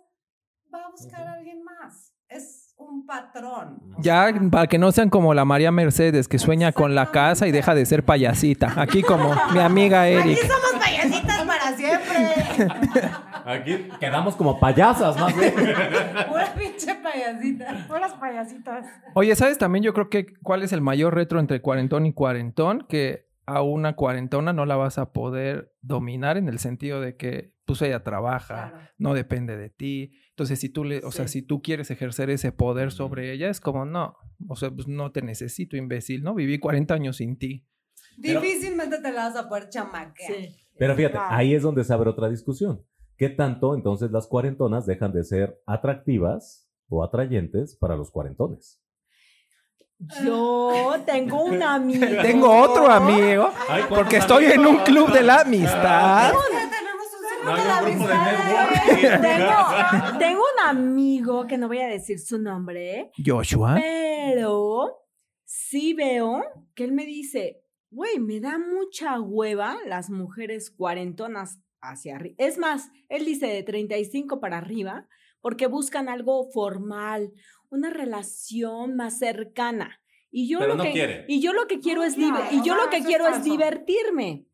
va 0.73 0.85
a 0.85 0.89
buscar 0.89 1.27
a 1.27 1.33
alguien 1.33 1.63
más. 1.63 2.15
Es 2.27 2.60
un 2.89 3.05
patrón. 3.05 3.79
Ya, 3.99 4.29
sea, 4.31 4.41
para 4.51 4.67
que 4.67 4.77
no 4.77 4.91
sean 4.91 5.09
como 5.09 5.33
la 5.33 5.45
María 5.45 5.71
Mercedes, 5.71 6.27
que 6.27 6.39
sueña 6.39 6.71
con 6.71 6.95
la 6.95 7.11
casa 7.11 7.47
y 7.47 7.51
deja 7.51 7.75
de 7.75 7.85
ser 7.85 8.03
payasita. 8.03 8.73
Aquí 8.81 9.01
como 9.01 9.33
mi 9.53 9.59
amiga 9.59 10.03
Aquí 10.03 10.13
Eric. 10.13 10.39
somos 10.41 10.83
payasitas 10.83 11.41
para 11.45 11.75
siempre. 11.75 13.11
Aquí 13.45 13.89
quedamos 13.99 14.35
como 14.35 14.59
payasas, 14.59 15.19
más 15.19 15.35
bien. 15.37 15.53
Pura 15.55 16.53
pinche 16.57 16.95
payasita. 16.95 17.85
Puras 17.87 18.13
payasitas. 18.13 18.85
Oye, 19.15 19.35
¿sabes 19.35 19.57
también 19.57 19.83
yo 19.83 19.93
creo 19.93 20.09
que 20.09 20.33
cuál 20.43 20.63
es 20.63 20.71
el 20.73 20.81
mayor 20.81 21.15
retro 21.15 21.39
entre 21.39 21.61
cuarentón 21.61 22.05
y 22.05 22.13
cuarentón? 22.13 22.85
Que 22.87 23.29
a 23.47 23.61
una 23.63 23.95
cuarentona 23.95 24.53
no 24.53 24.65
la 24.65 24.75
vas 24.75 24.97
a 24.97 25.11
poder 25.11 25.73
dominar 25.81 26.37
en 26.37 26.47
el 26.47 26.59
sentido 26.59 27.01
de 27.01 27.17
que 27.17 27.53
pues 27.65 27.81
ella 27.81 28.03
trabaja, 28.03 28.69
Claro. 28.69 28.77
no 28.97 29.13
depende 29.13 29.57
de 29.57 29.69
ti. 29.69 30.11
Entonces, 30.31 30.59
si 30.59 30.69
tú 30.69 30.83
le, 30.85 30.99
o 30.99 31.11
sea, 31.11 31.27
si 31.27 31.41
tú 31.41 31.61
quieres 31.61 31.91
ejercer 31.91 32.29
ese 32.29 32.51
poder 32.51 32.91
sobre 32.91 33.31
ella, 33.33 33.49
es 33.49 33.59
como, 33.59 33.85
no, 33.85 34.15
o 34.47 34.55
sea, 34.55 34.71
pues 34.71 34.87
no 34.87 35.11
te 35.11 35.21
necesito, 35.21 35.75
imbécil, 35.77 36.23
¿no? 36.23 36.33
Viví 36.33 36.57
40 36.57 36.93
años 36.93 37.17
sin 37.17 37.37
ti. 37.37 37.65
Pero- 38.21 38.41
Difícilmente 38.41 38.99
te 38.99 39.11
la 39.11 39.29
vas 39.29 39.35
a 39.35 39.47
poder 39.49 39.69
chamaquear. 39.69 40.33
Sí. 40.33 40.55
Pero 40.77 40.95
fíjate, 40.95 41.17
Wow. 41.17 41.27
ahí 41.29 41.53
es 41.53 41.61
donde 41.63 41.83
se 41.83 41.93
abre 41.93 42.09
otra 42.09 42.29
discusión. 42.29 42.83
¿Qué 43.17 43.29
tanto 43.29 43.75
entonces 43.75 44.09
las 44.11 44.25
cuarentonas 44.25 44.85
dejan 44.85 45.11
de 45.13 45.23
ser 45.23 45.61
atractivas 45.67 46.67
o 46.89 47.03
atrayentes 47.03 47.75
para 47.75 47.95
los 47.95 48.09
cuarentones? 48.09 48.81
Yo 50.23 50.95
tengo 51.05 51.43
un 51.43 51.61
amigo. 51.63 52.05
Tengo 52.23 52.49
otro 52.63 52.89
amigo, 52.89 53.51
porque 53.89 54.17
estoy 54.17 54.45
en 54.45 54.65
un 54.65 54.77
club 54.77 55.11
de 55.13 55.21
la 55.21 55.41
amistad. 55.41 56.33
No 57.43 57.53
hay 57.53 57.61
un 57.61 57.97
grupo 57.99 58.07
de 58.07 59.17
tengo, 59.21 60.19
tengo 60.19 60.41
un 60.41 60.67
amigo 60.67 61.47
que 61.47 61.57
no 61.57 61.67
voy 61.67 61.79
a 61.79 61.87
decir 61.87 62.19
su 62.19 62.37
nombre, 62.39 63.11
Joshua. 63.23 63.75
pero 63.75 64.97
sí 65.43 65.93
veo 65.93 66.43
que 66.75 66.83
él 66.83 66.91
me 66.91 67.05
dice, 67.05 67.61
güey, 67.89 68.19
me 68.19 68.39
da 68.39 68.57
mucha 68.57 69.19
hueva 69.19 69.77
las 69.85 70.09
mujeres 70.09 70.71
cuarentonas 70.71 71.59
hacia 71.81 72.15
arriba. 72.15 72.35
Es 72.37 72.57
más, 72.57 72.89
él 73.09 73.25
dice 73.25 73.47
de 73.47 73.63
35 73.63 74.39
para 74.39 74.57
arriba 74.57 75.07
porque 75.41 75.67
buscan 75.67 76.07
algo 76.09 76.49
formal, 76.51 77.31
una 77.69 77.89
relación 77.89 78.95
más 78.95 79.17
cercana. 79.17 79.99
Y 80.29 80.47
yo 80.47 80.59
Pero 80.59 80.73
lo 80.73 80.77
no 80.77 80.83
que 80.83 80.91
quiere. 80.91 81.25
y 81.27 81.41
yo 81.41 81.51
lo 81.51 81.67
que 81.67 81.79
quiero 81.79 82.01
No, 82.01 82.07
es 82.07 82.15
claro, 82.15 82.45
y 82.51 82.61
yo 82.61 82.75
no, 82.75 82.83
lo 82.85 82.89
que 82.89 83.01
quiero 83.03 83.27
es 83.27 83.43
divertirme. 83.43 84.45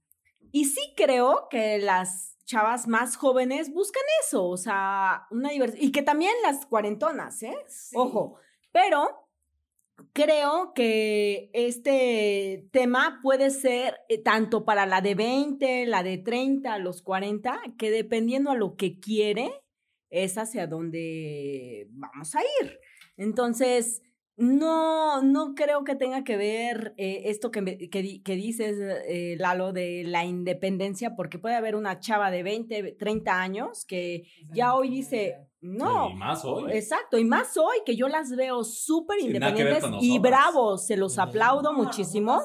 Y 0.51 0.65
sí 0.65 0.81
creo 0.95 1.47
que 1.51 1.77
las 1.77 2.36
chavas 2.47 2.87
más 2.87 3.17
jóvenes 3.17 3.71
buscan 3.71 4.03
eso, 4.23 4.47
o 4.47 4.57
sea, 4.57 5.27
una 5.29 5.49
diversión. 5.49 5.83
Y 5.83 5.91
que 5.91 6.01
también 6.01 6.31
las 6.41 6.65
cuarentonas, 6.65 7.43
¿eh? 7.43 7.55
Ojo, 7.93 8.39
pero 8.71 9.27
creo 10.13 10.73
que 10.73 11.51
este 11.53 12.67
tema 12.71 13.19
puede 13.21 13.49
ser 13.49 13.99
eh, 14.07 14.17
tanto 14.23 14.63
para 14.63 14.85
la 14.85 15.01
de 15.01 15.13
20, 15.13 15.85
la 15.87 16.03
de 16.03 16.17
30, 16.17 16.77
los 16.79 17.01
40, 17.01 17.59
que 17.77 17.91
dependiendo 17.91 18.51
a 18.51 18.55
lo 18.55 18.75
que 18.77 18.99
quiere, 18.99 19.51
es 20.09 20.37
hacia 20.37 20.67
donde 20.67 21.87
vamos 21.91 22.33
a 22.33 22.39
ir. 22.61 22.79
Entonces, 23.17 24.01
no, 24.37 25.21
no 25.23 25.55
creo 25.55 25.83
que 25.83 25.95
tenga 25.95 26.23
que 26.23 26.37
ver 26.37 26.93
eh, 26.97 27.23
esto 27.25 27.49
que, 27.51 27.61
me- 27.61 27.77
que, 27.89 28.01
di- 28.01 28.19
que 28.21 28.35
dices, 28.35 28.77
eh, 29.07 29.35
Lalo, 29.39 29.73
de 29.73 30.03
la 30.05 30.25
independencia, 30.25 31.15
porque 31.15 31.39
puede 31.39 31.55
haber 31.55 31.75
una 31.75 31.99
chava 31.99 32.29
de 32.31 32.43
20, 32.43 32.93
30 32.93 33.41
años 33.41 33.83
que 33.85 34.23
ya 34.53 34.75
hoy 34.75 34.89
dice, 34.89 35.37
no, 35.59 36.11
Y 36.11 36.13
más 36.13 36.45
hoy. 36.45 36.71
Exacto, 36.71 37.17
y 37.17 37.25
más 37.25 37.57
hoy 37.57 37.77
que 37.83 37.95
yo 37.95 38.07
las 38.07 38.29
veo 38.35 38.63
súper 38.63 39.19
independientes 39.19 39.83
y 40.01 40.19
bravos, 40.19 40.85
se 40.85 40.97
los 40.97 41.17
aplaudo 41.17 41.73
muchísimo. 41.73 42.39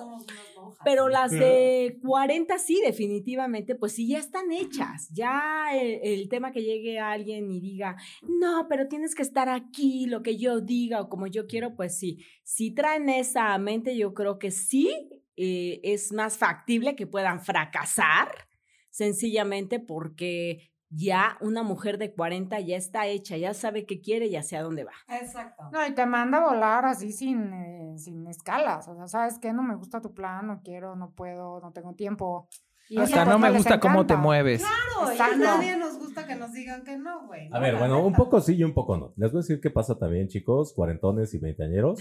Pero 0.84 1.08
las 1.08 1.30
de 1.30 1.98
40 2.02 2.58
sí, 2.58 2.80
definitivamente, 2.84 3.74
pues 3.74 3.92
sí, 3.92 4.08
ya 4.08 4.18
están 4.18 4.50
hechas. 4.52 5.08
Ya 5.12 5.70
el, 5.74 6.00
el 6.02 6.28
tema 6.28 6.52
que 6.52 6.62
llegue 6.62 6.98
alguien 6.98 7.50
y 7.50 7.60
diga, 7.60 7.96
no, 8.22 8.66
pero 8.68 8.88
tienes 8.88 9.14
que 9.14 9.22
estar 9.22 9.48
aquí, 9.48 10.06
lo 10.06 10.22
que 10.22 10.36
yo 10.36 10.60
diga 10.60 11.00
o 11.00 11.08
como 11.08 11.26
yo 11.26 11.46
quiero, 11.46 11.74
pues 11.74 11.98
sí. 11.98 12.24
Si 12.42 12.74
traen 12.74 13.08
esa 13.08 13.56
mente, 13.58 13.96
yo 13.96 14.14
creo 14.14 14.38
que 14.38 14.50
sí 14.50 15.22
eh, 15.36 15.80
es 15.82 16.12
más 16.12 16.36
factible 16.36 16.94
que 16.94 17.06
puedan 17.06 17.40
fracasar, 17.40 18.48
sencillamente 18.90 19.80
porque 19.80 20.71
ya 20.94 21.38
una 21.40 21.62
mujer 21.62 21.96
de 21.96 22.12
40 22.12 22.60
ya 22.60 22.76
está 22.76 23.06
hecha, 23.06 23.36
ya 23.36 23.54
sabe 23.54 23.86
qué 23.86 24.00
quiere 24.00 24.26
y 24.26 24.36
hacia 24.36 24.62
dónde 24.62 24.84
va. 24.84 24.92
Exacto. 25.08 25.64
No, 25.72 25.86
y 25.86 25.94
te 25.94 26.04
manda 26.04 26.38
a 26.38 26.48
volar 26.48 26.84
así 26.84 27.12
sin, 27.12 27.52
eh, 27.54 27.94
sin 27.98 28.26
escalas. 28.26 28.86
O 28.88 28.94
sea, 28.94 29.08
¿sabes 29.08 29.38
qué? 29.38 29.52
No 29.52 29.62
me 29.62 29.74
gusta 29.74 30.00
tu 30.00 30.12
plan, 30.12 30.46
no 30.46 30.60
quiero, 30.62 30.94
no 30.94 31.10
puedo, 31.10 31.60
no 31.60 31.72
tengo 31.72 31.94
tiempo. 31.94 32.48
Y 32.88 32.98
Hasta 32.98 33.24
no 33.24 33.38
me 33.38 33.50
gusta 33.50 33.80
cómo 33.80 34.06
te 34.06 34.16
mueves. 34.16 34.62
Claro, 34.62 35.12
y 35.14 35.18
a 35.18 35.36
nadie 35.36 35.76
nos 35.78 35.98
gusta 35.98 36.26
que 36.26 36.34
nos 36.34 36.52
digan 36.52 36.84
que 36.84 36.98
no, 36.98 37.26
güey. 37.26 37.48
A 37.50 37.58
ver, 37.58 37.76
bueno, 37.76 38.04
un 38.04 38.12
poco 38.12 38.40
sí 38.40 38.54
y 38.54 38.64
un 38.64 38.74
poco 38.74 38.96
no. 38.98 39.14
Les 39.16 39.32
voy 39.32 39.38
a 39.38 39.42
decir 39.42 39.60
qué 39.60 39.70
pasa 39.70 39.98
también, 39.98 40.28
chicos, 40.28 40.74
cuarentones 40.74 41.32
y 41.32 41.38
veinteañeros. 41.38 42.00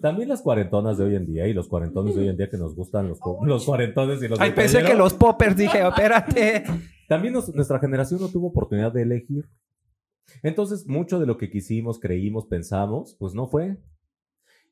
También 0.00 0.28
las 0.28 0.42
cuarentonas 0.42 0.98
de 0.98 1.04
hoy 1.04 1.14
en 1.16 1.26
día 1.26 1.46
y 1.46 1.52
los 1.52 1.68
cuarentones 1.68 2.16
de 2.16 2.22
hoy 2.22 2.28
en 2.28 2.36
día 2.36 2.48
que 2.50 2.56
nos 2.56 2.74
gustan 2.74 3.08
los, 3.08 3.20
los 3.44 3.64
cuarentones 3.64 4.20
y 4.22 4.28
los 4.28 4.40
Ay, 4.40 4.50
pensé 4.52 4.82
que 4.82 4.94
los 4.94 5.14
poppers, 5.14 5.56
dije, 5.56 5.80
espérate. 5.86 6.64
También 7.08 7.34
nos- 7.34 7.54
nuestra 7.54 7.78
generación 7.78 8.20
no 8.20 8.28
tuvo 8.28 8.48
oportunidad 8.48 8.90
de 8.92 9.02
elegir. 9.02 9.48
Entonces, 10.42 10.86
mucho 10.88 11.20
de 11.20 11.26
lo 11.26 11.36
que 11.36 11.50
quisimos, 11.50 12.00
creímos, 12.00 12.46
pensamos, 12.46 13.16
pues 13.18 13.34
no 13.34 13.46
fue. 13.46 13.76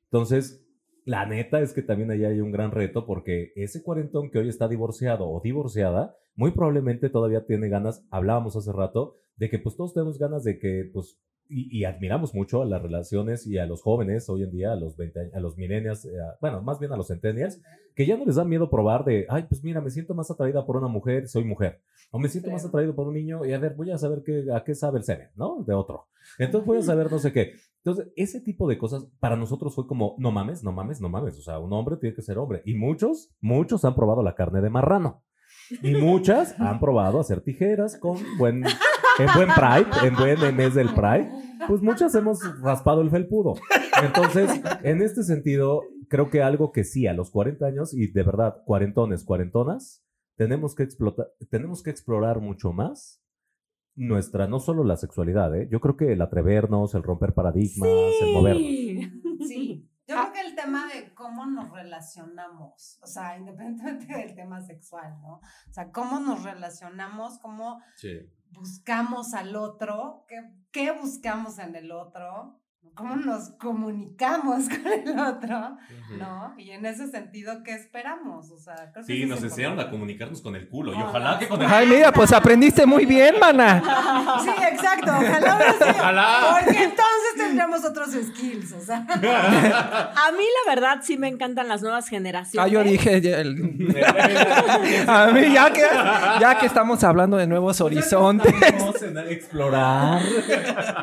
Entonces, 0.05 0.65
la 1.11 1.27
neta 1.27 1.61
es 1.61 1.73
que 1.73 1.83
también 1.83 2.13
ahí 2.13 2.25
hay 2.25 2.41
un 2.41 2.53
gran 2.53 2.71
reto 2.71 3.05
porque 3.05 3.53
ese 3.57 3.83
cuarentón 3.83 4.31
que 4.31 4.39
hoy 4.39 4.49
está 4.49 4.69
divorciado 4.69 5.29
o 5.29 5.41
divorciada, 5.43 6.17
muy 6.37 6.53
probablemente 6.53 7.11
todavía 7.11 7.47
tiene 7.47 7.69
ganas, 7.69 8.07
hablábamos 8.13 8.55
hace 8.55 8.71
rato, 8.71 9.17
de 9.35 9.51
que 9.51 9.59
pues 9.59 9.77
todos 9.77 9.93
tenemos 9.93 10.21
ganas 10.21 10.45
de 10.45 10.61
que 10.61 10.89
pues 10.93 11.19
y, 11.51 11.79
y 11.79 11.85
admiramos 11.85 12.35
mucho 12.35 12.63
a 12.63 12.65
las 12.65 12.81
relaciones 12.81 13.47
y 13.47 13.59
a 13.59 13.67
los 13.67 13.83
jóvenes 13.83 14.29
hoy 14.31 14.45
en 14.45 14.51
día, 14.51 14.73
a 14.73 14.77
los 14.77 14.97
20, 14.97 15.21
años- 15.21 15.35
a 15.35 15.41
los 15.41 15.57
millennials, 15.57 16.05
eh, 16.07 16.11
a- 16.21 16.39
bueno, 16.41 16.63
más 16.63 16.79
bien 16.79 16.93
a 16.93 16.97
los 16.97 17.09
centennials, 17.09 17.61
que 17.95 18.07
ya 18.07 18.17
no 18.17 18.25
les 18.25 18.37
da 18.37 18.45
miedo 18.45 18.71
probar 18.71 19.05
de, 19.05 19.27
ay, 19.29 19.45
pues 19.49 19.63
mira, 19.65 19.81
me 19.81 19.91
siento 19.91 20.15
más 20.15 20.31
atraída 20.31 20.65
por 20.65 20.77
una 20.77 20.89
mujer, 20.89 21.29
soy 21.29 21.45
mujer, 21.45 21.81
o 22.11 22.19
me 22.19 22.29
siento 22.29 22.51
más 22.51 22.65
atraído 22.65 22.95
por 22.95 23.07
un 23.09 23.15
niño 23.15 23.45
y 23.45 23.53
a 23.53 23.59
ver, 23.59 23.75
voy 23.75 23.91
a 23.91 23.99
saber 23.99 24.23
qué, 24.25 24.45
a 24.55 24.63
qué 24.65 24.75
sabe 24.75 24.99
el 24.99 25.05
semen, 25.05 25.29
¿no? 25.35 25.63
De 25.67 25.75
otro. 25.75 26.07
Entonces 26.39 26.67
voy 26.67 26.79
a 26.79 26.83
saber 26.83 27.11
no 27.11 27.19
sé 27.19 27.33
qué. 27.33 27.53
Entonces, 27.83 28.13
ese 28.15 28.41
tipo 28.43 28.69
de 28.69 28.77
cosas 28.77 29.07
para 29.21 29.37
nosotros 29.37 29.75
fue 29.75 29.87
como, 29.87 30.15
no 30.19 30.31
mames, 30.31 30.63
no 30.63 30.71
mames, 30.71 31.01
no 31.01 31.09
mames. 31.09 31.39
O 31.39 31.43
sea, 31.43 31.59
un 31.59 31.73
hombre 31.73 31.97
tiene 31.97 32.15
que 32.15 32.21
ser 32.23 32.37
hombre. 32.39 32.61
Y 32.67 32.75
muchos, 32.75 33.31
muchos 33.41 33.85
han 33.87 33.95
probado 33.95 34.23
la 34.23 34.35
carne 34.35 34.61
de 34.61 34.69
marrano. 34.69 35.23
Y 35.83 35.95
muchas 35.95 36.59
han 36.61 36.79
probado 36.81 37.21
hacer 37.21 37.41
tijeras 37.41 37.97
con 37.97 38.19
buen, 38.39 38.65
en 39.21 39.29
buen 39.35 39.49
Pride, 39.49 40.07
en 40.07 40.15
buen 40.17 40.57
mes 40.57 40.75
del 40.75 40.93
Pride. 40.95 41.31
Pues 41.67 41.83
muchas 41.83 42.15
hemos 42.15 42.41
raspado 42.61 43.03
el 43.03 43.11
felpudo. 43.11 43.55
Entonces, 44.03 44.61
en 44.83 45.03
este 45.03 45.23
sentido, 45.23 45.83
creo 46.09 46.31
que 46.31 46.43
algo 46.43 46.73
que 46.73 46.85
sí, 46.85 47.07
a 47.07 47.13
los 47.13 47.31
40 47.31 47.67
años, 47.67 47.95
y 47.95 48.11
de 48.11 48.23
verdad, 48.23 48.63
cuarentones, 48.65 49.25
cuarentonas, 49.25 50.05
tenemos 50.37 50.75
que 50.75 50.83
explotar, 50.83 51.27
tenemos 51.51 51.83
que 51.83 51.91
explorar 51.91 52.41
mucho 52.41 52.73
más 52.73 53.23
nuestra, 53.95 54.47
no 54.47 54.59
solo 54.59 54.85
la 54.85 54.97
sexualidad, 54.97 55.55
¿eh? 55.55 55.69
Yo 55.71 55.81
creo 55.81 55.97
que 55.97 56.13
el 56.13 56.23
atrevernos, 56.23 56.95
el 56.95 57.03
romper 57.03 57.35
paradigmas, 57.35 57.91
el 58.23 58.33
movernos. 58.33 59.47
Sí. 59.47 59.87
Yo 60.07 60.17
creo 60.17 60.33
que 60.33 60.41
el 60.41 60.57
tema 60.57 60.89
de 60.89 61.15
cómo 61.15 61.47
nos 61.47 61.71
relacionamos, 61.71 62.99
o 63.01 63.07
sea, 63.07 63.39
independientemente 63.39 64.13
del 64.13 64.35
tema 64.35 64.61
sexual, 64.61 65.21
¿no? 65.23 65.35
O 65.35 65.73
sea, 65.73 65.93
cómo 65.93 66.19
nos 66.19 66.43
relacionamos, 66.43 67.39
cómo 67.39 67.81
buscamos 68.53 69.35
al 69.35 69.57
otro, 69.57 70.25
qué, 70.29 70.37
qué 70.71 70.93
buscamos 70.93 71.59
en 71.59 71.75
el 71.77 71.93
otro, 71.93 72.61
cómo 72.95 73.17
nos 73.17 73.51
comunicamos 73.59 74.69
con 74.69 74.87
el 74.93 75.19
otro, 75.19 75.77
¿no? 76.19 76.55
Y 76.59 76.71
en 76.71 76.85
ese 76.85 77.11
sentido, 77.11 77.63
¿qué 77.63 77.73
esperamos? 77.73 78.51
O 78.51 78.59
sea, 78.59 78.75
creo 78.93 79.05
que 79.07 79.13
Sí, 79.13 79.27
nos 79.27 79.43
enseñaron 79.43 79.81
a 79.81 79.91
comunicarnos 79.91 80.41
con 80.43 80.55
el 80.57 80.69
culo. 80.69 80.93
Y 80.95 81.01
ojalá 81.01 81.39
que 81.39 81.49
con 81.49 81.63
el... 81.63 81.69
Ay, 81.71 81.87
mira, 81.87 82.13
pues 82.13 82.33
aprendiste 82.33 82.87
muy 82.87 83.07
bien, 83.07 83.37
mana. 83.41 83.83
Sí, 84.43 84.51
exacto, 84.71 85.11
ojalá. 85.11 85.75
Ojalá. 85.81 86.59
Porque 86.61 86.83
entonces 86.85 87.10
tendremos 87.51 87.85
otros 87.85 88.11
skills, 88.11 88.73
o 88.73 88.81
sea. 88.81 89.07
A 89.09 90.33
mí 90.33 90.45
la 90.67 90.75
verdad 90.75 90.99
sí 91.03 91.19
me 91.19 91.29
encantan 91.29 91.69
las 91.69 91.83
nuevas 91.83 92.09
generaciones. 92.09 92.65
Ah, 92.65 92.69
yo 92.73 92.83
dije, 92.85 93.21
ya 93.21 93.39
el- 93.41 93.57
a 95.09 95.31
mí 95.33 95.53
ya 95.53 95.73
que, 95.73 95.81
ya 96.41 96.59
que 96.59 96.67
estamos 96.67 97.03
hablando 97.05 97.37
de 97.37 97.47
nuevos 97.47 97.81
horizontes. 97.81 98.55
Vamos 98.79 99.03
a 99.03 99.31
explorar. 99.31 100.23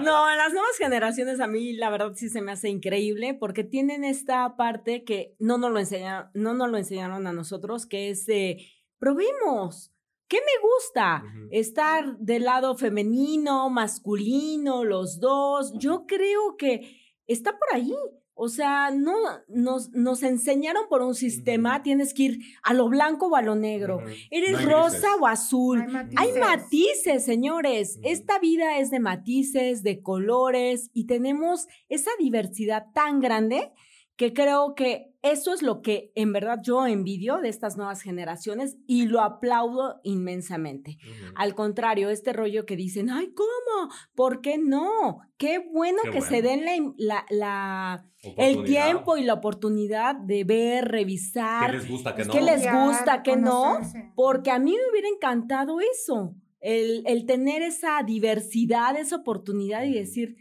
No, 0.04 0.36
las 0.36 0.52
nuevas 0.54 0.78
generaciones 0.78 1.40
a 1.40 1.48
mí 1.48 1.74
la 1.74 1.90
verdad 1.90 2.12
sí 2.16 2.30
se 2.30 2.42
me 2.42 2.52
hace 2.52 2.70
increíble 2.70 3.34
porque 3.34 3.64
tienen 3.64 4.04
esta 4.04 4.56
parte 4.56 5.04
que 5.04 5.36
no 5.40 5.58
nos 5.58 5.72
lo 5.72 5.80
enseñaron, 5.80 6.30
no 6.34 6.54
nos 6.54 6.70
lo 6.70 6.78
enseñaron 6.78 7.28
a 7.28 7.34
nosotros, 7.34 7.86
que 7.86 8.10
es 8.10 8.26
de 8.26 8.66
probemos. 9.00 9.92
¿Qué 10.28 10.38
me 10.38 10.68
gusta? 10.68 11.24
Estar 11.52 12.18
del 12.18 12.44
lado 12.44 12.76
femenino, 12.76 13.70
masculino, 13.70 14.84
los 14.84 15.20
dos. 15.20 15.74
Yo 15.78 16.06
creo 16.06 16.58
que 16.58 16.98
está 17.28 17.58
por 17.58 17.74
ahí. 17.74 17.94
O 18.40 18.50
sea, 18.50 18.92
no 18.92 19.16
nos, 19.48 19.90
nos 19.94 20.22
enseñaron 20.22 20.84
por 20.90 21.02
un 21.02 21.16
sistema, 21.16 21.82
tienes 21.82 22.14
que 22.14 22.24
ir 22.24 22.40
a 22.62 22.76
lo 22.76 22.88
blanco 22.88 23.28
o 23.28 23.36
a 23.36 23.42
lo 23.42 23.56
negro. 23.56 24.00
Eres 24.30 24.52
No 24.52 24.70
rosa 24.70 24.98
grises. 24.98 25.22
o 25.22 25.28
azul. 25.28 25.80
Hay 25.82 25.88
matices. 25.88 26.20
Hay 26.20 26.34
matices, 26.40 27.26
señores. 27.26 28.00
Esta 28.04 28.38
vida 28.38 28.78
es 28.78 28.92
de 28.92 29.00
matices, 29.00 29.82
de 29.82 30.04
colores 30.04 30.92
y 30.94 31.08
tenemos 31.08 31.68
esa 31.90 32.12
diversidad 32.20 32.86
tan 32.94 33.22
grande 33.22 33.72
que 34.18 34.34
creo 34.34 34.76
que 34.76 35.16
eso 35.32 35.54
es 35.54 35.62
lo 35.62 35.82
que 35.82 36.12
en 36.16 36.34
verdad 36.34 36.60
yo 36.64 36.86
envidio 36.88 37.38
de 37.38 37.50
estas 37.50 37.78
nuevas 37.78 38.02
generaciones 38.02 38.78
y 38.88 39.06
lo 39.08 39.22
aplaudo 39.22 40.00
inmensamente. 40.04 40.98
Al 41.36 41.56
contrario, 41.56 42.10
este 42.10 42.34
rollo 42.34 42.66
que 42.66 42.76
dicen, 42.76 43.10
ay, 43.10 43.34
¿cómo? 43.34 43.92
¿Por 44.16 44.42
qué 44.42 44.58
no? 44.58 45.20
Qué 45.38 45.60
bueno 45.60 46.00
Qué 46.04 46.12
que 46.12 46.22
se 46.22 46.42
den 46.42 46.66
la, 46.66 46.76
im- 46.76 46.94
la- 46.98 47.26
la- 47.30 48.06
el 48.38 48.64
tiempo 48.66 49.18
y 49.18 49.24
la 49.24 49.34
oportunidad 49.36 50.16
de 50.16 50.44
ver, 50.44 50.84
¿Qué 50.86 50.90
revisar, 50.90 51.74
les 51.74 51.88
gusta 51.90 52.16
que 52.16 52.26
no? 52.26 52.34
¿Qué 52.34 52.42
les 52.42 52.62
gusta, 52.74 53.24
qué 53.24 53.36
no? 53.38 53.78
porque 54.16 54.52
a 54.52 54.60
mí 54.60 54.72
me 54.72 54.92
hubiera 54.92 55.08
encantado 55.08 55.80
eso, 55.80 56.36
el, 56.60 57.04
el 57.06 57.26
tener 57.26 57.62
esa 57.62 58.02
diversidad, 58.04 58.98
esa 58.98 59.18
oportunidad 59.18 59.84
y 59.84 59.94
decir 59.94 60.36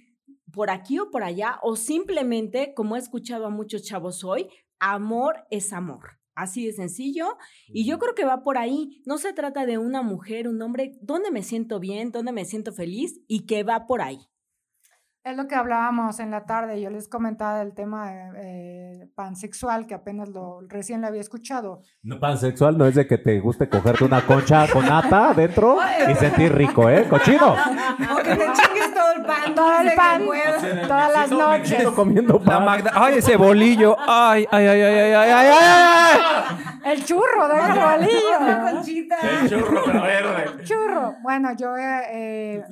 por 0.53 0.70
aquí 0.70 0.99
o 0.99 1.11
por 1.11 1.22
allá, 1.22 1.59
o 1.62 1.77
simplemente, 1.77 2.72
como 2.75 2.96
he 2.96 2.99
escuchado 2.99 3.44
a 3.44 3.51
muchos 3.51 3.83
chavos 3.83 4.25
hoy, 4.25 4.49
amor 4.79 5.47
es 5.51 5.73
amor. 5.73 6.19
Así 6.35 6.67
de 6.67 6.73
sencillo. 6.73 7.39
Y 7.69 7.87
yo 7.87 7.99
creo 7.99 8.15
que 8.15 8.27
va 8.27 8.43
por 8.43 8.59
ahí. 8.59 9.03
No 9.07 9.17
se 9.17 9.33
trata 9.33 9.65
de 9.65 9.79
una 9.79 10.03
mujer, 10.03 10.49
un 10.49 10.61
hombre, 10.61 10.99
¿dónde 11.01 11.31
me 11.31 11.43
siento 11.43 11.81
bien? 11.81 12.12
¿Dónde 12.12 12.33
me 12.33 12.45
siento 12.45 12.73
feliz? 12.73 13.21
Y 13.27 13.47
que 13.47 13.62
va 13.62 13.87
por 13.87 14.03
ahí. 14.03 14.29
Es 15.27 15.37
lo 15.37 15.49
que 15.49 15.57
hablábamos 15.57 16.21
en 16.21 16.31
la 16.31 16.47
tarde. 16.47 16.81
Yo 16.81 16.89
les 16.89 17.09
comentaba 17.09 17.59
del 17.59 17.75
tema 17.75 18.12
de, 18.12 18.31
eh, 18.37 19.09
pansexual, 19.17 19.89
que 19.89 19.95
apenas 19.95 20.29
lo 20.29 20.61
recién 20.69 21.01
lo 21.01 21.09
había 21.09 21.21
escuchado. 21.21 21.83
No, 22.03 22.21
pansexual 22.21 22.79
no 22.79 22.87
es 22.87 22.95
de 22.95 23.09
que 23.09 23.19
te 23.19 23.41
guste 23.41 23.69
cogerte 23.69 24.05
una 24.05 24.25
concha 24.25 24.71
con 24.73 24.87
nata 24.87 25.31
adentro 25.31 25.79
y 26.12 26.15
sentir 26.15 26.53
rico, 26.55 26.89
¿eh? 26.89 27.09
¡Cochino! 27.09 27.55
O 27.55 28.17
que 28.19 28.37
te 28.37 28.45
chingues 28.53 28.57
todo 28.57 28.65
el 29.16 29.22
pan. 29.24 29.55
Todo 29.55 29.81
el 29.81 29.92
pan, 29.94 30.22
todas 30.88 31.12
las 31.12 31.31
noches. 31.31 31.88
Comiendo 31.88 32.38
La 32.44 32.44
pan. 32.57 32.64
Magda, 32.64 32.92
ay, 32.94 33.18
ese 33.18 33.37
bolillo. 33.37 33.96
Ay, 34.07 34.46
ay, 34.50 34.66
ay, 34.66 34.83
ay, 34.83 34.98
ay, 34.98 35.12
ay, 35.12 35.31
ay, 35.31 35.48
ay, 35.50 36.18
ay. 36.18 36.92
El 36.92 37.05
churro, 37.05 37.48
de 37.48 37.55
Una 37.55 37.96
bolillo. 37.96 38.70
conchita. 38.72 39.16
churro, 39.48 39.83
pero 39.85 40.02
verde. 40.02 40.64
Churro. 40.64 41.14
Bueno, 41.22 41.50
yo 41.57 41.76
eh, 41.76 42.02
eh, 42.12 42.64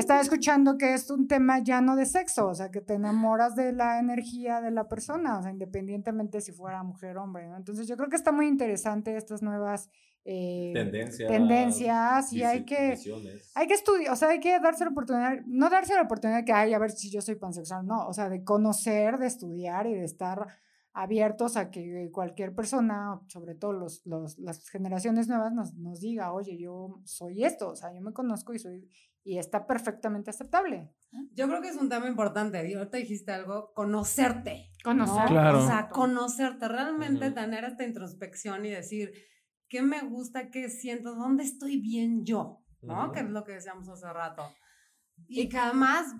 estaba 0.00 0.20
escuchando 0.20 0.76
que 0.78 0.94
es 0.94 1.10
un 1.10 1.26
tema 1.26 1.58
ya 1.58 1.80
no 1.80 1.96
de 1.96 2.06
sexo, 2.06 2.48
o 2.48 2.54
sea, 2.54 2.70
que 2.70 2.80
te 2.80 2.94
enamoras 2.94 3.56
de 3.56 3.72
la 3.72 3.98
energía 3.98 4.60
de 4.60 4.70
la 4.70 4.88
persona, 4.88 5.38
o 5.38 5.42
sea, 5.42 5.50
independientemente 5.50 6.40
si 6.40 6.52
fuera 6.52 6.82
mujer 6.82 7.16
o 7.16 7.22
hombre, 7.24 7.48
¿no? 7.48 7.56
Entonces 7.56 7.86
yo 7.88 7.96
creo 7.96 8.08
que 8.08 8.16
está 8.16 8.32
muy 8.32 8.46
interesante 8.46 9.16
estas 9.16 9.42
nuevas 9.42 9.90
eh, 10.28 10.72
Tendencias. 10.74 11.30
tendencias 11.30 12.32
y 12.32 12.42
hay 12.42 12.64
que, 12.64 12.90
visiones. 12.90 13.52
hay 13.54 13.66
que 13.68 13.74
estudiar, 13.74 14.12
o 14.12 14.16
sea, 14.16 14.28
hay 14.30 14.40
que 14.40 14.58
darse 14.58 14.84
la 14.84 14.90
oportunidad, 14.90 15.38
no 15.46 15.70
darse 15.70 15.94
la 15.94 16.02
oportunidad 16.02 16.38
de 16.40 16.44
que, 16.44 16.52
ay, 16.52 16.74
a 16.74 16.78
ver 16.80 16.90
si 16.90 17.10
yo 17.10 17.20
soy 17.20 17.36
pansexual, 17.36 17.86
no, 17.86 18.06
o 18.08 18.12
sea, 18.12 18.28
de 18.28 18.42
conocer, 18.42 19.18
de 19.18 19.26
estudiar 19.28 19.86
y 19.86 19.94
de 19.94 20.04
estar 20.04 20.46
abiertos 20.92 21.56
a 21.56 21.70
que 21.70 22.10
cualquier 22.12 22.54
persona, 22.54 23.20
sobre 23.28 23.54
todo 23.54 23.72
los, 23.72 24.04
los- 24.06 24.38
las 24.38 24.68
generaciones 24.68 25.28
nuevas, 25.28 25.52
nos, 25.52 25.74
nos 25.74 26.00
diga, 26.00 26.32
oye, 26.32 26.56
yo 26.58 27.00
soy 27.04 27.44
esto, 27.44 27.68
o 27.70 27.76
sea, 27.76 27.92
yo 27.94 28.00
me 28.00 28.12
conozco 28.12 28.52
y 28.54 28.58
soy, 28.58 28.88
y 29.26 29.38
está 29.38 29.66
perfectamente 29.66 30.30
aceptable. 30.30 30.88
Yo 31.32 31.48
creo 31.48 31.60
que 31.60 31.68
es 31.68 31.76
un 31.76 31.88
tema 31.88 32.06
importante. 32.06 32.70
Y 32.70 32.74
ahorita 32.74 32.96
dijiste 32.96 33.32
algo, 33.32 33.72
conocerte. 33.74 34.70
¿no? 34.84 34.92
Conocer. 34.92 35.26
Claro. 35.26 35.64
O 35.64 35.66
sea, 35.66 35.88
conocerte, 35.88 36.68
realmente 36.68 37.32
tener 37.32 37.64
esta 37.64 37.84
introspección 37.84 38.64
y 38.64 38.70
decir, 38.70 39.12
¿qué 39.68 39.82
me 39.82 40.00
gusta, 40.02 40.48
qué 40.50 40.70
siento, 40.70 41.16
dónde 41.16 41.42
estoy 41.42 41.80
bien 41.80 42.24
yo? 42.24 42.62
¿No? 42.82 43.06
Ujú. 43.06 43.12
Que 43.12 43.20
es 43.20 43.28
lo 43.28 43.42
que 43.42 43.54
decíamos 43.54 43.88
hace 43.88 44.06
rato. 44.12 44.44
Y 45.26 45.48
que 45.48 45.58
además, 45.58 46.14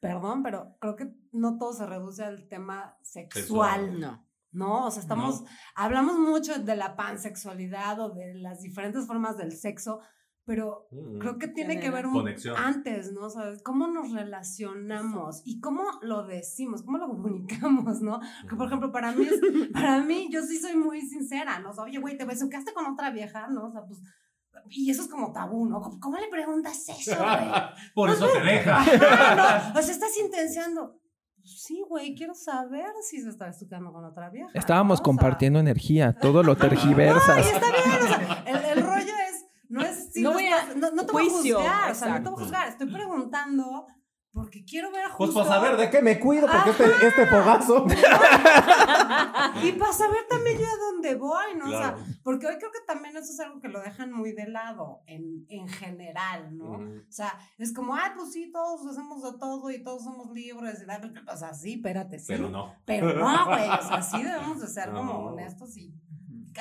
perdón, 0.00 0.42
pero 0.42 0.78
creo 0.80 0.96
que 0.96 1.12
no 1.32 1.58
todo 1.58 1.74
se 1.74 1.84
reduce 1.84 2.24
al 2.24 2.48
tema 2.48 2.96
sexual. 3.02 4.00
No. 4.00 4.26
No, 4.52 4.86
o 4.86 4.90
sea, 4.90 5.02
estamos, 5.02 5.44
hablamos 5.76 6.18
mucho 6.18 6.58
de 6.58 6.74
la 6.74 6.96
pansexualidad 6.96 8.00
o 8.00 8.14
de 8.14 8.34
las 8.34 8.62
diferentes 8.62 9.06
formas 9.06 9.36
del 9.36 9.52
sexo, 9.52 10.00
pero 10.44 10.88
creo 11.20 11.38
que 11.38 11.46
tiene 11.48 11.78
que 11.78 11.90
ver 11.90 12.06
un 12.06 12.12
Conexión. 12.14 12.56
antes, 12.56 13.12
¿no? 13.12 13.30
¿Sabes? 13.30 13.62
¿Cómo 13.62 13.86
nos 13.86 14.10
relacionamos 14.12 15.42
y 15.44 15.60
cómo 15.60 15.84
lo 16.02 16.26
decimos, 16.26 16.82
cómo 16.82 16.98
lo 16.98 17.08
comunicamos, 17.08 18.00
¿no? 18.00 18.20
Que, 18.48 18.56
por 18.56 18.66
ejemplo, 18.66 18.90
para 18.92 19.12
mí, 19.12 19.24
es- 19.24 19.68
para 19.72 20.02
mí, 20.02 20.28
yo 20.30 20.42
sí 20.42 20.58
soy 20.58 20.76
muy 20.76 21.00
sincera, 21.02 21.60
¿no? 21.60 21.70
O 21.70 21.72
sea, 21.72 21.84
oye, 21.84 21.98
güey, 21.98 22.16
te 22.16 22.24
besuqueaste 22.24 22.72
con 22.72 22.86
otra 22.86 23.10
vieja, 23.10 23.48
¿no? 23.48 23.66
O 23.66 23.70
sea, 23.72 23.82
pues, 23.86 24.00
y 24.68 24.90
eso 24.90 25.02
es 25.02 25.08
como 25.08 25.32
tabú, 25.32 25.66
¿no? 25.66 25.80
¿Cómo, 25.80 26.00
cómo 26.00 26.16
le 26.18 26.28
preguntas 26.28 26.84
eso, 26.88 27.16
güey? 27.16 27.50
Por 27.94 28.10
eso 28.10 28.26
te 28.28 28.40
deja. 28.40 28.80
Ajá, 28.80 29.70
no, 29.72 29.78
o 29.78 29.82
sea, 29.82 29.92
estás 29.94 30.18
intenciando. 30.18 30.96
Sí, 31.42 31.82
güey, 31.88 32.14
quiero 32.14 32.34
saber 32.34 32.84
si 33.08 33.22
se 33.22 33.30
está 33.30 33.46
besuqueando 33.46 33.92
con 33.92 34.04
otra 34.04 34.28
vieja. 34.28 34.50
Estábamos 34.54 34.88
¿no? 34.90 34.94
O 34.94 34.96
sea, 34.98 35.04
compartiendo 35.04 35.58
energía, 35.58 36.12
todo 36.12 36.42
lo 36.42 36.54
tergiversas. 36.68 37.46
está 37.46 37.66
bien, 37.70 38.02
o 38.02 38.06
sea, 38.08 38.44
el, 38.46 38.78
el 38.78 38.84
rollo 38.84 39.12
es, 39.29 39.29
no 39.70 39.80
es, 39.80 40.12
si 40.12 40.20
No 40.20 40.32
voy 40.32 40.44
a- 40.46 40.58
estás- 40.58 40.76
no, 40.76 40.90
no 40.90 41.06
te 41.06 41.12
voy 41.12 41.26
a 41.26 41.30
juicio, 41.30 41.56
juzgar, 41.58 41.90
o 41.90 41.94
sea, 41.94 42.08
no 42.08 42.14
te 42.14 42.18
exacto. 42.18 42.30
voy 42.30 42.40
a 42.40 42.44
juzgar, 42.44 42.68
estoy 42.68 42.92
preguntando 42.92 43.86
porque 44.32 44.64
quiero 44.64 44.92
ver 44.92 45.06
Pues 45.16 45.30
justo, 45.30 45.44
para 45.48 45.60
saber 45.60 45.76
de 45.76 45.90
qué 45.90 46.02
me 46.02 46.20
cuido, 46.20 46.46
porque 46.46 46.70
este, 46.70 47.06
este 47.08 47.26
fogazo. 47.26 47.84
y 49.62 49.72
para 49.72 49.92
saber 49.92 50.26
también 50.28 50.56
yo 50.58 50.66
a 50.66 50.92
dónde 50.92 51.16
voy, 51.16 51.56
¿no? 51.58 51.64
Claro. 51.66 51.96
O 51.96 52.04
sea, 52.04 52.16
porque 52.22 52.46
hoy 52.46 52.56
creo 52.58 52.70
que 52.70 52.78
también 52.86 53.16
eso 53.16 53.32
es 53.32 53.40
algo 53.40 53.60
que 53.60 53.66
lo 53.68 53.80
dejan 53.80 54.12
muy 54.12 54.32
de 54.32 54.46
lado 54.48 55.02
en, 55.06 55.46
en 55.48 55.66
general, 55.66 56.56
¿no? 56.56 56.70
O 56.72 57.10
sea, 57.10 57.36
es 57.58 57.74
como, 57.74 57.96
ah, 57.96 58.12
pues 58.16 58.32
sí, 58.32 58.52
todos 58.52 58.86
hacemos 58.86 59.20
de 59.22 59.36
todo 59.36 59.68
y 59.70 59.82
todos 59.82 60.04
somos 60.04 60.30
libres, 60.30 60.80
y 60.80 61.28
o 61.28 61.36
sea, 61.36 61.52
sí, 61.52 61.74
espérate, 61.74 62.20
sí. 62.20 62.26
Pero 62.28 62.50
no. 62.50 62.72
Pero 62.84 63.12
no, 63.12 63.46
güey, 63.46 63.68
o 63.68 63.82
sea, 63.82 64.00
sí 64.00 64.22
debemos 64.22 64.60
de 64.60 64.68
ser 64.68 64.92
como 64.92 65.24
honestos 65.24 65.76
y, 65.76 65.92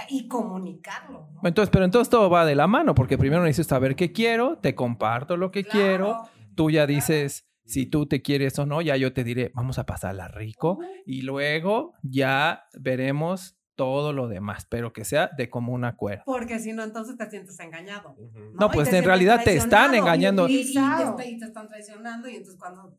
y 0.10 0.28
comunicarlo, 0.28 1.30
¿no? 1.34 1.42
Entonces, 1.48 1.70
pero 1.72 1.86
entonces 1.86 2.10
todo 2.10 2.30
va 2.30 2.46
de 2.46 2.56
la 2.56 2.68
mano, 2.68 2.94
porque 2.96 3.18
primero 3.18 3.44
necesito 3.44 3.70
saber 3.76 3.96
qué 3.96 4.12
quiero, 4.12 4.58
te 4.60 4.76
comparto 4.76 5.38
lo 5.38 5.52
que 5.52 5.64
quiero, 5.64 6.24
tú 6.56 6.70
ya 6.70 6.86
dices 6.86 7.46
si 7.66 7.86
tú 7.86 8.08
te 8.08 8.22
quieres 8.24 8.58
o 8.60 8.66
no, 8.66 8.82
ya 8.82 8.96
yo 8.98 9.14
te 9.14 9.24
diré, 9.24 9.52
vamos 9.54 9.78
a 9.78 9.86
pasarla 9.86 10.28
rico, 10.28 10.80
y 11.06 11.22
luego 11.22 11.94
ya 12.02 12.64
veremos 12.74 13.56
todo 13.76 14.12
lo 14.12 14.28
demás, 14.28 14.66
pero 14.70 14.92
que 14.92 15.06
sea 15.06 15.30
de 15.38 15.50
común 15.50 15.86
acuerdo. 15.86 16.24
Porque 16.26 16.60
si 16.60 16.74
no, 16.74 16.84
entonces 16.84 17.16
te 17.16 17.30
sientes 17.30 17.58
engañado. 17.62 18.16
¿no? 18.60 18.70
Pues, 18.72 18.92
en 18.92 19.06
realidad 19.06 19.42
te 19.44 19.56
están 19.56 19.94
engañando. 19.96 20.48
Y, 20.50 20.52
y- 20.52 20.56
y 20.56 20.60
Utilizado. 20.64 21.16
te, 21.16 21.30
y 21.30 21.38
te 21.40 21.46
están 21.46 21.68
traicionando 21.68 22.28
y 22.28 22.36
entonces 22.38 22.60
cuando... 22.60 22.98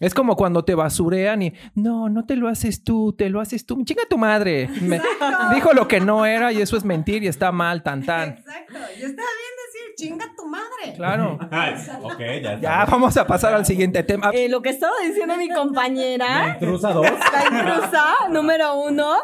Es 0.00 0.14
como 0.14 0.34
cuando 0.34 0.64
te 0.64 0.74
basurean 0.74 1.42
y, 1.42 1.52
no, 1.74 2.08
no 2.08 2.24
te 2.24 2.34
lo 2.34 2.48
haces 2.48 2.82
tú, 2.82 3.12
te 3.12 3.28
lo 3.28 3.38
haces 3.40 3.66
tú. 3.66 3.84
Chinga 3.84 4.04
tu 4.08 4.16
madre. 4.16 4.68
Me- 4.80 5.00
dijo 5.54 5.72
lo 5.74 5.86
que 5.86 6.00
no 6.00 6.24
era 6.24 6.52
y 6.52 6.60
eso 6.62 6.76
es 6.78 6.84
mentir 6.84 7.22
y 7.22 7.26
está 7.28 7.52
mal, 7.52 7.82
tan 7.82 8.02
tan. 8.04 8.30
Exacto. 8.30 8.78
Y 8.98 9.02
está 9.02 9.22
bien 9.22 9.54
decir, 9.66 9.94
chinga 10.08 10.24
tu 10.34 10.46
madre. 10.46 10.94
Claro. 10.96 11.34
Ok, 12.02 12.18
ya 12.18 12.54
está. 12.54 12.60
Ya, 12.60 12.84
vamos 12.86 13.14
a 13.18 13.26
pasar 13.26 13.52
al 13.52 13.66
siguiente 13.66 14.02
tema. 14.02 14.30
Eh, 14.32 14.48
lo 14.48 14.62
que 14.62 14.70
estaba 14.70 14.94
diciendo 15.06 15.36
mi 15.36 15.48
La 15.48 15.54
compañera, 15.56 16.48
intrusa 16.54 16.92
dos. 16.94 17.06
la 17.32 17.44
intrusa 17.58 18.04
número 18.30 18.80
uno, 18.80 19.14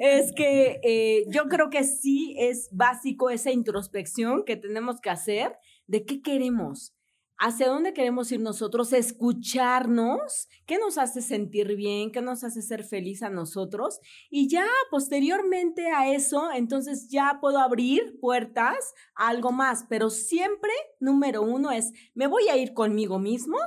es 0.00 0.32
que 0.32 0.80
eh, 0.82 1.24
yo 1.28 1.46
creo 1.48 1.70
que 1.70 1.84
sí 1.84 2.34
es 2.36 2.68
básico 2.72 3.30
esa 3.30 3.52
introspección 3.52 4.44
que 4.44 4.56
tenemos 4.56 5.00
que 5.00 5.10
hacer 5.10 5.56
de 5.86 6.04
qué 6.04 6.20
queremos. 6.20 6.94
¿Hacia 7.38 7.68
dónde 7.68 7.92
queremos 7.92 8.32
ir 8.32 8.40
nosotros? 8.40 8.94
Escucharnos, 8.94 10.48
qué 10.64 10.78
nos 10.78 10.96
hace 10.96 11.20
sentir 11.20 11.76
bien, 11.76 12.10
qué 12.10 12.22
nos 12.22 12.44
hace 12.44 12.62
ser 12.62 12.82
feliz 12.82 13.22
a 13.22 13.28
nosotros. 13.28 14.00
Y 14.30 14.48
ya 14.48 14.66
posteriormente 14.90 15.90
a 15.90 16.10
eso, 16.10 16.50
entonces 16.54 17.08
ya 17.10 17.38
puedo 17.40 17.58
abrir 17.58 18.18
puertas 18.20 18.94
a 19.14 19.28
algo 19.28 19.52
más. 19.52 19.84
Pero 19.88 20.08
siempre, 20.08 20.70
número 20.98 21.42
uno 21.42 21.72
es, 21.72 21.92
me 22.14 22.26
voy 22.26 22.48
a 22.48 22.56
ir 22.56 22.72
conmigo 22.72 23.18
mismo 23.18 23.58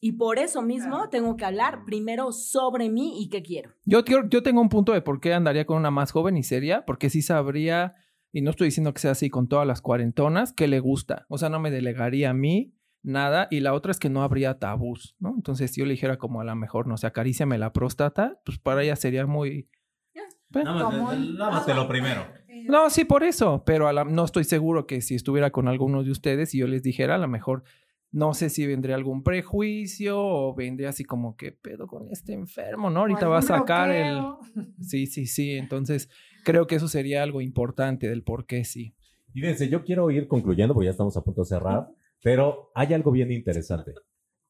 y 0.00 0.12
por 0.12 0.38
eso 0.38 0.62
mismo 0.62 1.10
tengo 1.10 1.36
que 1.36 1.44
hablar 1.44 1.84
primero 1.84 2.32
sobre 2.32 2.88
mí 2.88 3.22
y 3.22 3.28
qué 3.28 3.42
quiero. 3.42 3.74
Yo, 3.84 4.02
yo 4.02 4.42
tengo 4.42 4.62
un 4.62 4.70
punto 4.70 4.92
de 4.92 5.02
por 5.02 5.20
qué 5.20 5.34
andaría 5.34 5.66
con 5.66 5.76
una 5.76 5.90
más 5.90 6.10
joven 6.10 6.38
y 6.38 6.42
seria, 6.42 6.86
porque 6.86 7.10
sí 7.10 7.20
sabría, 7.20 7.96
y 8.32 8.40
no 8.40 8.50
estoy 8.50 8.68
diciendo 8.68 8.94
que 8.94 9.00
sea 9.00 9.10
así 9.10 9.28
con 9.28 9.46
todas 9.46 9.66
las 9.66 9.82
cuarentonas, 9.82 10.54
que 10.54 10.68
le 10.68 10.80
gusta. 10.80 11.26
O 11.28 11.36
sea, 11.36 11.50
no 11.50 11.60
me 11.60 11.70
delegaría 11.70 12.30
a 12.30 12.34
mí 12.34 12.74
nada. 13.02 13.48
Y 13.50 13.60
la 13.60 13.72
otra 13.74 13.90
es 13.92 13.98
que 13.98 14.08
no 14.10 14.22
habría 14.22 14.58
tabús, 14.58 15.16
¿no? 15.18 15.34
Entonces, 15.36 15.70
si 15.72 15.80
yo 15.80 15.86
le 15.86 15.92
dijera 15.92 16.16
como 16.18 16.40
a 16.40 16.44
lo 16.44 16.54
mejor, 16.56 16.86
no 16.86 16.96
sé, 16.96 17.06
acaríciame 17.06 17.58
la 17.58 17.72
próstata, 17.72 18.40
pues 18.44 18.58
para 18.58 18.82
ella 18.82 18.96
sería 18.96 19.26
muy... 19.26 19.68
Pues, 20.52 20.64
de 21.66 21.74
lo 21.74 21.86
primero. 21.88 22.22
No, 22.66 22.90
sí, 22.90 23.04
por 23.04 23.22
eso, 23.22 23.62
pero 23.64 23.86
a 23.88 23.92
la- 23.92 24.04
no 24.04 24.24
estoy 24.24 24.44
seguro 24.44 24.86
que 24.86 25.00
si 25.00 25.14
estuviera 25.14 25.50
con 25.50 25.68
alguno 25.68 26.02
de 26.02 26.10
ustedes 26.10 26.54
y 26.54 26.58
yo 26.58 26.66
les 26.66 26.82
dijera, 26.82 27.14
a 27.14 27.18
lo 27.18 27.28
mejor 27.28 27.62
no 28.12 28.34
sé 28.34 28.50
si 28.50 28.66
vendría 28.66 28.96
algún 28.96 29.22
prejuicio 29.22 30.18
o 30.20 30.54
vendría 30.54 30.88
así 30.88 31.04
como 31.04 31.36
que 31.36 31.52
pedo 31.52 31.86
con 31.86 32.08
este 32.10 32.32
enfermo, 32.32 32.90
¿no? 32.90 33.00
Ahorita 33.00 33.28
va 33.28 33.38
a 33.38 33.42
sacar 33.42 33.90
el... 33.92 34.20
Sí, 34.80 35.06
sí, 35.06 35.26
sí. 35.26 35.52
Entonces, 35.52 36.10
creo 36.44 36.66
que 36.66 36.74
eso 36.74 36.88
sería 36.88 37.22
algo 37.22 37.40
importante 37.40 38.08
del 38.08 38.24
por 38.24 38.46
qué 38.46 38.64
sí. 38.64 38.94
Y 39.32 39.40
fíjense, 39.40 39.68
yo 39.68 39.84
quiero 39.84 40.10
ir 40.10 40.26
concluyendo 40.26 40.74
porque 40.74 40.86
ya 40.86 40.90
estamos 40.90 41.16
a 41.16 41.22
punto 41.22 41.42
de 41.42 41.46
cerrar, 41.46 41.88
pero 42.22 42.70
hay 42.74 42.94
algo 42.94 43.10
bien 43.10 43.30
interesante. 43.32 43.92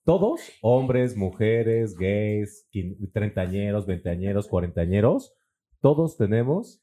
Todos, 0.05 0.41
hombres, 0.63 1.17
mujeres, 1.17 1.95
gays, 1.97 2.67
treintañeros, 3.13 3.87
veinteañeros, 3.87 4.49
cuarentañeros, 4.49 5.33
todos 5.81 6.17
tenemos, 6.17 6.83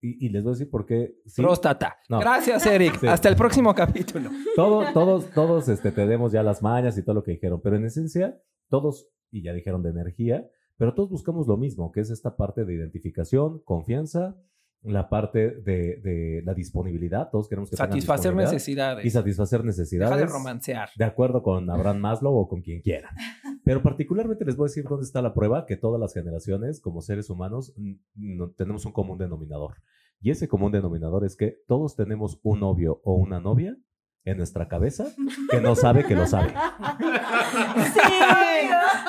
y, 0.00 0.26
y 0.26 0.28
les 0.30 0.42
voy 0.44 0.50
a 0.52 0.54
decir 0.54 0.70
por 0.70 0.86
qué. 0.86 1.14
sí, 1.26 1.42
Próstata. 1.42 1.96
No. 2.08 2.20
Gracias, 2.20 2.64
Eric. 2.66 2.98
Sí. 3.00 3.06
Hasta 3.06 3.28
el 3.28 3.36
próximo 3.36 3.74
capítulo. 3.74 4.30
todo- 4.56 4.84
todos, 4.92 5.30
todos 5.30 5.68
este, 5.68 5.90
tenemos 5.92 6.32
ya 6.32 6.42
las 6.42 6.62
mañas 6.62 6.96
y 6.98 7.02
todo 7.02 7.16
lo 7.16 7.22
que 7.22 7.32
dijeron, 7.32 7.60
pero 7.62 7.76
en 7.76 7.84
esencia, 7.84 8.40
todos, 8.68 9.08
y 9.30 9.42
ya 9.42 9.52
dijeron 9.52 9.82
de 9.82 9.90
energía, 9.90 10.48
pero 10.76 10.94
todos 10.94 11.10
buscamos 11.10 11.46
lo 11.48 11.56
mismo, 11.56 11.90
que 11.90 12.00
es 12.00 12.10
esta 12.10 12.36
parte 12.36 12.64
de 12.64 12.74
identificación, 12.74 13.60
confianza, 13.64 14.36
la 14.82 15.08
parte 15.08 15.50
de, 15.62 15.96
de 16.02 16.42
la 16.44 16.54
disponibilidad, 16.54 17.28
todos 17.30 17.48
queremos 17.48 17.68
que 17.70 17.76
Satisfacer 17.76 18.34
necesidades. 18.34 19.04
y 19.04 19.10
satisfacer 19.10 19.60
Deja 19.60 19.66
necesidades. 19.66 20.18
de 20.18 20.26
romancear. 20.26 20.88
De 20.96 21.04
acuerdo 21.04 21.42
con 21.42 21.68
Abraham 21.68 21.98
Maslow 21.98 22.34
o 22.34 22.48
con 22.48 22.62
quien 22.62 22.80
quiera. 22.80 23.10
Pero 23.64 23.82
particularmente 23.82 24.44
les 24.44 24.56
voy 24.56 24.66
a 24.66 24.68
decir 24.68 24.84
dónde 24.84 25.04
está 25.04 25.20
la 25.20 25.34
prueba 25.34 25.66
que 25.66 25.76
todas 25.76 26.00
las 26.00 26.14
generaciones, 26.14 26.80
como 26.80 27.00
seres 27.02 27.28
humanos, 27.28 27.74
no- 28.14 28.50
tenemos 28.50 28.86
un 28.86 28.92
común 28.92 29.18
denominador. 29.18 29.74
Y 30.20 30.30
ese 30.30 30.48
común 30.48 30.72
denominador 30.72 31.24
es 31.24 31.36
que 31.36 31.58
todos 31.66 31.94
tenemos 31.96 32.40
un 32.42 32.60
novio 32.60 33.00
o 33.04 33.14
una 33.14 33.40
novia 33.40 33.76
en 34.24 34.36
nuestra 34.36 34.68
cabeza 34.68 35.06
que 35.50 35.60
no 35.60 35.74
sabe 35.74 36.04
que 36.04 36.14
lo 36.14 36.26
sabe. 36.26 36.48
Sí, 36.48 38.00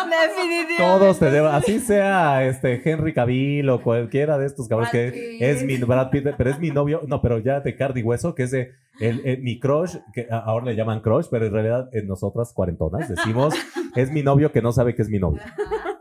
definitivamente. 0.10 0.76
Todos 0.78 1.20
tenemos, 1.20 1.54
así 1.54 1.80
sea 1.80 2.44
este 2.46 2.82
Henry 2.90 3.14
Cavill 3.14 3.70
o 3.70 3.82
cualquiera 3.82 4.38
de 4.38 4.46
estos 4.46 4.68
cabrones 4.68 4.92
Brad 4.92 5.02
que 5.04 5.12
Pitt. 5.12 5.42
es 5.42 5.64
mi 5.64 5.78
Brad 5.78 6.10
Pitt, 6.10 6.28
pero 6.38 6.50
es 6.50 6.60
mi 6.60 6.70
novio, 6.72 7.02
no, 7.08 7.22
pero 7.22 7.40
ya 7.40 7.60
de 7.60 7.76
carne 7.76 8.00
y 8.02 8.04
hueso, 8.04 8.34
que 8.36 8.44
es 8.44 8.52
de 8.52 8.72
el, 9.00 9.22
el- 9.26 9.42
mi 9.42 9.60
crush, 9.60 9.96
que 10.14 10.28
ahora 10.32 10.66
le 10.66 10.76
llaman 10.76 11.02
crush, 11.02 11.28
pero 11.30 11.46
en 11.46 11.54
realidad 11.54 11.90
en 11.94 12.08
nosotras 12.08 12.54
cuarentonas 12.54 13.10
decimos 13.10 13.54
es 13.96 14.12
mi 14.12 14.24
novio 14.24 14.52
que 14.52 14.62
no 14.62 14.72
sabe 14.72 14.96
que 14.96 15.02
es 15.02 15.10
mi 15.10 15.20
novio. 15.20 15.42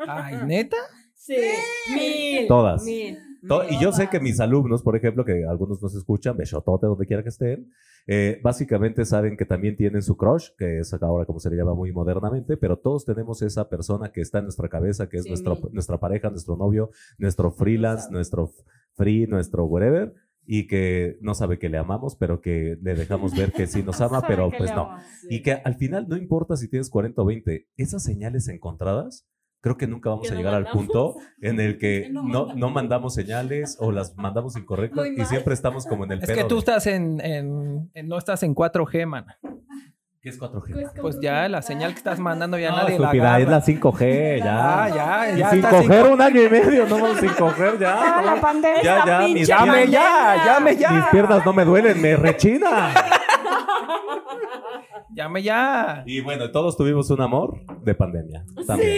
Ay, 0.06 0.36
¿neta? 0.46 0.76
Sí, 1.14 1.36
mil. 1.94 2.46
Todas. 2.48 2.82
Mil. 2.84 3.18
Y 3.70 3.80
yo 3.80 3.92
sé 3.92 4.08
que 4.08 4.20
mis 4.20 4.40
alumnos, 4.40 4.82
por 4.82 4.96
ejemplo, 4.96 5.24
que 5.24 5.44
algunos 5.44 5.80
nos 5.82 5.94
escuchan, 5.94 6.36
besotote 6.36 6.86
donde 6.86 7.06
quiera 7.06 7.22
que 7.22 7.28
estén, 7.28 7.70
eh, 8.06 8.40
básicamente 8.42 9.04
saben 9.04 9.36
que 9.36 9.44
también 9.44 9.76
tienen 9.76 10.02
su 10.02 10.16
crush, 10.16 10.48
que 10.56 10.78
es 10.80 10.92
ahora 10.94 11.26
como 11.26 11.40
se 11.40 11.50
le 11.50 11.56
llama 11.56 11.74
muy 11.74 11.92
modernamente, 11.92 12.56
pero 12.56 12.78
todos 12.78 13.04
tenemos 13.04 13.42
esa 13.42 13.68
persona 13.68 14.10
que 14.10 14.22
está 14.22 14.38
en 14.38 14.44
nuestra 14.44 14.68
cabeza, 14.68 15.08
que 15.08 15.18
es 15.18 15.24
Sí, 15.24 15.28
nuestro, 15.28 15.58
nuestra 15.72 15.98
pareja, 15.98 16.30
nuestro 16.30 16.56
novio, 16.56 16.90
nuestro 17.18 17.50
freelance, 17.50 18.10
nuestro 18.10 18.50
free, 18.94 19.26
nuestro 19.26 19.66
whatever, 19.66 20.14
y 20.46 20.66
que 20.66 21.18
no 21.20 21.34
sabe 21.34 21.58
que 21.58 21.68
le 21.68 21.76
amamos, 21.76 22.16
pero 22.16 22.40
que 22.40 22.78
le 22.80 22.94
dejamos 22.94 23.36
ver 23.36 23.52
que 23.52 23.66
sí 23.66 23.82
nos 23.82 24.00
ama, 24.00 24.22
pero 24.26 24.50
pues 24.56 24.74
no. 24.74 24.88
Y 25.28 25.42
que 25.42 25.52
al 25.52 25.74
final 25.74 26.08
no 26.08 26.16
importa 26.16 26.56
si 26.56 26.68
tienes 26.68 26.88
40 26.88 27.20
o 27.20 27.24
20, 27.26 27.68
esas 27.76 28.02
señales 28.02 28.48
encontradas, 28.48 29.28
creo 29.60 29.76
que 29.76 29.86
nunca 29.86 30.10
vamos 30.10 30.22
Que 30.26 30.28
a 30.28 30.34
no 30.34 30.38
llegar 30.38 30.54
al 30.54 30.66
punto 30.68 31.16
en 31.40 31.60
el 31.60 31.78
que 31.78 32.04
Que 32.04 32.10
no 32.10 32.22
no, 32.22 32.28
mandamos. 32.28 32.56
no 32.56 32.70
mandamos 32.70 33.14
señales 33.14 33.76
o 33.80 33.90
las 33.92 34.16
mandamos 34.16 34.56
incorrectas 34.56 35.06
y 35.16 35.24
siempre 35.24 35.54
estamos 35.54 35.86
como 35.86 36.04
en 36.04 36.12
el 36.12 36.18
Es 36.22 36.26
pedo 36.26 36.36
que 36.36 36.44
tú 36.44 36.54
de- 36.56 36.58
estás 36.60 36.86
en, 36.86 37.20
en- 37.24 37.90
en- 37.94 38.08
no 38.08 38.18
estás 38.18 38.42
en 38.42 38.54
4G, 38.54 39.06
man. 39.06 39.26
¿Qué 40.20 40.30
es 40.30 40.40
4G? 40.40 41.00
Pues 41.00 41.20
ya 41.20 41.48
la 41.48 41.62
señal 41.62 41.92
que 41.92 41.98
estás 41.98 42.18
mandando 42.18 42.58
ya 42.58 42.70
No, 42.70 42.78
nadie 42.78 42.98
la 42.98 43.04
estúpida, 43.06 43.38
es 43.38 43.46
agarra. 43.46 43.50
la 43.58 43.64
5G, 43.64 44.38
ya. 44.44 44.82
Ah, 44.84 44.88
ya, 44.88 45.34
Y 45.34 45.38
ya 45.38 45.50
sin 45.50 45.62
coger 45.62 46.06
un 46.06 46.20
año 46.20 46.42
y 46.42 46.48
medio, 46.50 46.86
no 46.88 46.94
vamos 46.96 47.18
sin 47.18 47.30
coger 47.30 47.74
Ah, 47.86 48.22
la 48.26 48.34
ya. 48.34 48.40
pandemia. 48.40 48.82
Ya, 48.82 49.06
ya, 49.06 49.18
pinche 49.20 49.34
mis, 49.40 49.48
Llame 49.48 49.72
piernas- 49.86 49.90
ya, 49.90 50.44
llame 50.44 50.76
ya. 50.76 50.90
mis 50.90 51.04
piernas 51.06 51.46
no 51.46 51.52
me 51.52 51.64
duelen, 51.64 52.02
me 52.02 52.16
rechina. 52.16 52.90
Llame 55.10 55.42
ya. 55.42 56.02
Y 56.06 56.20
bueno, 56.20 56.50
todos 56.50 56.76
tuvimos 56.76 57.10
un 57.10 57.20
amor 57.20 57.60
de 57.88 57.94
pandemia. 57.94 58.44
También. 58.66 58.96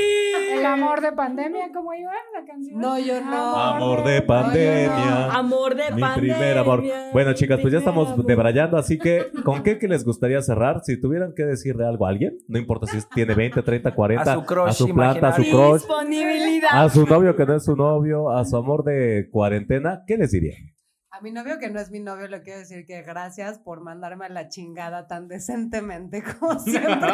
El 0.52 0.66
amor 0.66 1.00
de 1.00 1.12
pandemia, 1.12 1.70
¿cómo 1.72 1.94
iba 1.94 2.10
la 2.38 2.44
canción? 2.44 2.78
No, 2.80 2.98
yo 2.98 3.20
no. 3.20 3.56
Amor 3.56 4.04
de 4.04 4.20
pandemia. 4.20 5.26
Amor 5.32 5.74
de 5.74 5.90
Mi 5.92 6.00
pandemia. 6.00 6.34
primer 6.36 6.58
amor. 6.58 6.82
Bueno, 7.12 7.32
chicas, 7.34 7.60
pues 7.60 7.72
ya 7.72 7.78
estamos 7.78 8.10
amor. 8.12 8.26
debrayando, 8.26 8.76
así 8.76 8.98
que 8.98 9.28
¿con 9.44 9.62
qué 9.62 9.78
que 9.78 9.88
les 9.88 10.04
gustaría 10.04 10.42
cerrar? 10.42 10.80
Si 10.84 11.00
tuvieran 11.00 11.32
que 11.34 11.44
decirle 11.44 11.86
algo 11.86 12.06
a 12.06 12.10
alguien, 12.10 12.36
no 12.48 12.58
importa 12.58 12.86
si 12.86 12.98
tiene 13.14 13.34
20, 13.34 13.62
30, 13.62 13.94
40, 13.94 14.32
A 14.32 14.34
su 14.34 14.44
crush 14.44 14.68
a 14.68 14.72
su 14.72 14.88
planta, 14.94 15.28
a 15.28 15.36
su 15.36 15.42
crush, 15.44 15.80
Disponibilidad. 15.82 16.68
a 16.72 16.88
su 16.90 17.06
novio 17.06 17.36
que 17.36 17.46
no 17.46 17.54
es 17.56 17.64
su 17.64 17.76
novio, 17.76 18.30
a 18.30 18.44
su 18.44 18.56
amor 18.56 18.84
de 18.84 19.28
cuarentena, 19.30 20.02
¿qué 20.06 20.16
les 20.16 20.30
diría? 20.32 20.54
A 21.20 21.22
mi 21.22 21.32
novio, 21.32 21.58
que 21.58 21.68
no 21.68 21.78
es 21.78 21.90
mi 21.90 22.00
novio, 22.00 22.28
le 22.28 22.40
quiero 22.40 22.60
decir 22.60 22.86
que 22.86 23.02
gracias 23.02 23.58
por 23.58 23.82
mandarme 23.82 24.24
a 24.24 24.28
la 24.30 24.48
chingada 24.48 25.06
tan 25.06 25.28
decentemente 25.28 26.22
como 26.22 26.58
siempre. 26.60 27.10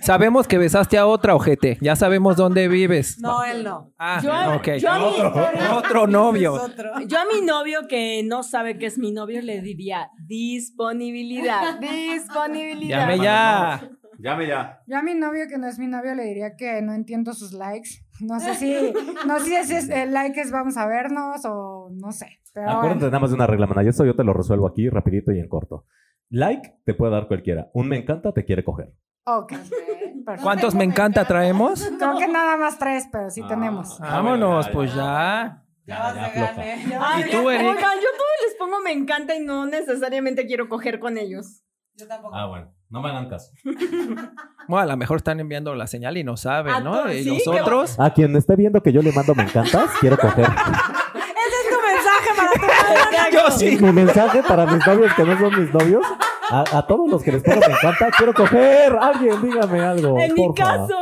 Sabemos 0.00 0.48
que 0.48 0.56
besaste 0.56 0.96
a 0.96 1.06
otra 1.06 1.34
ojete. 1.34 1.76
Ya 1.82 1.94
sabemos 1.94 2.36
dónde 2.36 2.68
vives. 2.68 3.18
No, 3.18 3.44
él 3.44 3.62
no. 3.62 3.92
Ah, 3.98 4.18
Yo- 4.22 4.32
a 4.32 4.98
mi- 4.98 5.76
Otro 5.76 6.06
novio. 6.06 6.54
Otro. 6.62 6.92
Yo 7.06 7.18
a 7.18 7.24
mi 7.30 7.42
novio 7.44 7.80
que 7.86 8.22
no 8.24 8.42
sabe 8.44 8.78
que 8.78 8.86
es 8.86 8.96
mi 8.96 9.12
novio 9.12 9.42
le 9.42 9.60
diría 9.60 10.08
disponibilidad, 10.26 11.78
disponibilidad. 11.80 13.00
Llame 13.00 13.18
ya. 13.22 13.90
Llame 14.18 14.46
ya. 14.46 14.80
Yo 14.86 14.96
a 14.96 15.02
mi 15.02 15.14
novio, 15.14 15.48
que 15.50 15.58
no 15.58 15.66
es 15.68 15.78
mi 15.78 15.86
novio, 15.86 16.14
le 16.14 16.22
diría 16.24 16.56
que 16.56 16.80
no 16.80 16.94
entiendo 16.94 17.34
sus 17.34 17.52
likes. 17.52 18.03
No 18.20 18.38
sé 18.40 18.54
si, 18.54 18.92
no 19.26 19.38
sé 19.40 19.64
si 19.64 19.74
es, 19.74 19.88
el 19.88 20.12
like 20.12 20.40
es 20.40 20.50
vamos 20.52 20.76
a 20.76 20.86
vernos 20.86 21.44
o 21.44 21.90
no 21.92 22.12
sé. 22.12 22.38
Pero 22.52 22.68
Acuérdate 22.70 22.94
bueno. 23.00 23.06
nada 23.06 23.18
más 23.20 23.30
de 23.30 23.36
una 23.36 23.46
regla, 23.46 23.66
mana. 23.66 23.82
Y 23.82 23.88
esto 23.88 24.04
yo 24.04 24.14
te 24.14 24.22
lo 24.24 24.32
resuelvo 24.32 24.66
aquí 24.68 24.88
rapidito 24.88 25.32
y 25.32 25.40
en 25.40 25.48
corto. 25.48 25.86
Like 26.30 26.78
te 26.84 26.94
puede 26.94 27.12
dar 27.12 27.26
cualquiera. 27.28 27.70
Un 27.74 27.88
me 27.88 27.96
encanta 27.98 28.32
te 28.32 28.44
quiere 28.44 28.62
coger. 28.64 28.94
Ok. 29.26 29.48
perfecto. 30.24 30.42
¿Cuántos 30.42 30.74
me 30.74 30.84
encanta 30.84 31.24
traemos? 31.24 31.90
Creo 31.98 32.16
que 32.18 32.28
nada 32.28 32.56
más 32.56 32.78
tres, 32.78 33.08
pero 33.10 33.30
sí 33.30 33.42
Ah. 33.44 33.48
tenemos. 33.48 33.98
Ah, 34.00 34.16
Vámonos, 34.22 34.66
ya, 34.66 34.72
pues 34.72 34.94
ya. 34.94 35.64
ya. 35.86 36.14
Ya 36.14 36.14
ya 36.14 36.98
vas 36.98 37.20
¿Y 37.26 37.30
tú. 37.30 37.50
Eric? 37.50 37.68
Oigan, 37.68 37.94
yo 37.96 38.08
todos 38.16 38.36
les 38.46 38.54
pongo 38.58 38.80
me 38.82 38.92
encanta 38.92 39.34
y 39.34 39.40
no 39.44 39.66
necesariamente 39.66 40.46
quiero 40.46 40.68
coger 40.68 40.98
con 41.00 41.18
ellos. 41.18 41.62
Yo 41.94 42.06
tampoco. 42.08 42.34
Ah, 42.34 42.46
bueno. 42.46 42.73
No 42.90 43.00
me 43.02 43.10
hagan 43.10 43.28
caso. 43.28 43.52
Bueno, 44.66 44.84
a 44.84 44.86
lo 44.92 44.96
mejor 44.96 45.18
están 45.18 45.40
enviando 45.40 45.74
la 45.74 45.86
señal 45.86 46.16
y 46.16 46.24
no 46.24 46.38
saben, 46.38 46.82
¿no? 46.82 46.92
todos, 47.02 47.12
Y 47.14 47.24
sí, 47.24 47.30
nosotros. 47.46 48.00
A 48.00 48.14
quien 48.14 48.34
esté 48.34 48.56
viendo 48.56 48.82
que 48.82 48.92
yo 48.94 49.02
le 49.02 49.12
mando 49.12 49.34
me 49.34 49.42
encantas, 49.42 49.90
quiero 50.00 50.16
coger. 50.16 50.46
Ese 51.14 51.56
es 51.60 51.68
tu 51.68 51.76
mensaje 51.86 52.30
para 52.34 52.50
tu 52.50 53.36
Yo 53.36 53.50
sí. 53.50 53.76
Mi 53.78 53.92
mensaje 53.92 54.42
para 54.42 54.64
mis 54.64 54.86
novios 54.86 55.12
que 55.12 55.22
no 55.22 55.38
son 55.38 55.60
mis 55.60 55.70
novios, 55.74 56.06
a, 56.48 56.78
a 56.78 56.86
todos 56.86 57.10
los 57.10 57.22
que 57.22 57.32
les 57.32 57.42
pongo 57.42 57.60
me 57.60 57.74
encanta, 57.74 58.10
quiero 58.16 58.32
coger. 58.32 58.96
Alguien, 58.98 59.42
dígame 59.42 59.80
algo. 59.82 60.18
En 60.18 60.32
mi 60.32 60.46
porfa. 60.46 60.64
caso, 60.64 60.98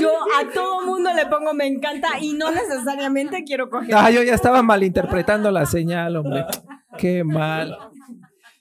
yo 0.00 0.10
a 0.10 0.52
todo 0.52 0.84
mundo 0.84 1.10
le 1.14 1.26
pongo 1.26 1.54
me 1.54 1.66
encanta 1.68 2.18
y 2.20 2.32
no 2.32 2.50
necesariamente 2.50 3.44
quiero 3.44 3.70
coger. 3.70 3.94
Ah, 3.94 4.10
yo 4.10 4.24
ya 4.24 4.34
estaba 4.34 4.62
malinterpretando 4.64 5.52
la 5.52 5.66
señal, 5.66 6.16
hombre. 6.16 6.46
Qué 6.96 7.22
mal. 7.22 7.78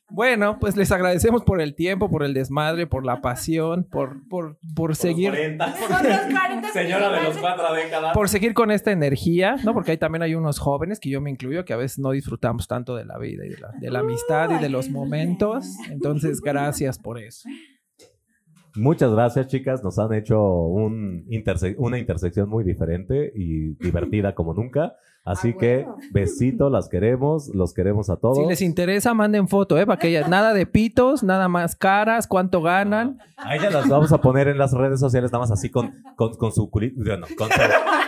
Bueno, 0.09 0.57
pues 0.59 0.77
les 0.77 0.91
agradecemos 0.93 1.43
por 1.43 1.59
el 1.59 1.75
tiempo, 1.75 2.09
por 2.09 2.23
el 2.23 2.33
desmadre, 2.33 2.87
por 2.87 3.05
la 3.05 3.19
pasión, 3.21 3.83
por, 3.83 4.25
por, 4.29 4.57
por 4.73 4.95
seguir. 4.95 5.31
Señora 6.73 7.11
de 7.11 7.23
los 7.23 7.37
cuatro 7.37 7.73
décadas. 7.73 8.13
Por 8.13 8.29
seguir 8.29 8.53
con 8.53 8.71
esta 8.71 8.91
energía, 8.91 9.57
¿no? 9.65 9.73
Porque 9.73 9.91
ahí 9.91 9.97
también 9.97 10.21
hay 10.23 10.33
unos 10.35 10.59
jóvenes, 10.59 10.99
que 11.01 11.09
yo 11.09 11.19
me 11.19 11.29
incluyo, 11.29 11.65
que 11.65 11.73
a 11.73 11.77
veces 11.77 11.99
no 11.99 12.11
disfrutamos 12.11 12.67
tanto 12.67 12.95
de 12.95 13.03
la 13.05 13.17
vida 13.17 13.45
y 13.45 13.49
de 13.49 13.57
la, 13.57 13.71
de 13.79 13.91
la 13.91 13.99
amistad 13.99 14.49
y 14.57 14.61
de 14.61 14.69
los 14.69 14.89
momentos. 14.89 15.65
Entonces, 15.91 16.39
gracias 16.41 16.97
por 16.99 17.19
eso. 17.19 17.49
Muchas 18.75 19.11
gracias, 19.11 19.47
chicas. 19.47 19.83
Nos 19.83 19.97
han 19.99 20.13
hecho 20.13 20.41
un 20.41 21.25
interse- 21.29 21.75
una 21.79 21.97
intersección 21.97 22.47
muy 22.47 22.63
diferente 22.63 23.31
y 23.35 23.73
divertida 23.75 24.35
como 24.35 24.53
nunca. 24.53 24.93
Así 25.27 25.53
Ah, 25.55 25.59
que 25.59 25.77
bueno. 25.83 25.97
besito, 26.11 26.69
las 26.69 26.87
queremos, 26.89 27.49
los 27.53 27.73
queremos 27.73 28.09
a 28.09 28.15
todos. 28.15 28.37
Si 28.37 28.45
les 28.45 28.61
interesa, 28.61 29.13
manden 29.13 29.47
foto, 29.47 29.77
¿eh? 29.77 29.85
Para 29.85 29.99
que 29.99 30.07
haya 30.07 30.27
nada 30.27 30.53
de 30.53 30.65
pitos, 30.65 31.21
nada 31.23 31.47
más 31.49 31.75
caras, 31.75 32.27
cuánto 32.27 32.61
ganan. 32.61 33.19
A 33.35 33.55
ella 33.55 33.69
las 33.69 33.87
vamos 33.89 34.11
a 34.13 34.21
poner 34.21 34.47
en 34.47 34.57
las 34.57 34.71
redes 34.71 34.99
sociales, 34.99 35.31
nada 35.31 35.41
más 35.43 35.51
así 35.51 35.69
con, 35.69 35.93
con, 36.15 36.33
con 36.35 36.51
su 36.51 36.69
culito, 36.69 36.95
bueno, 37.03 37.27
con, 37.37 37.49
su, 37.51 37.57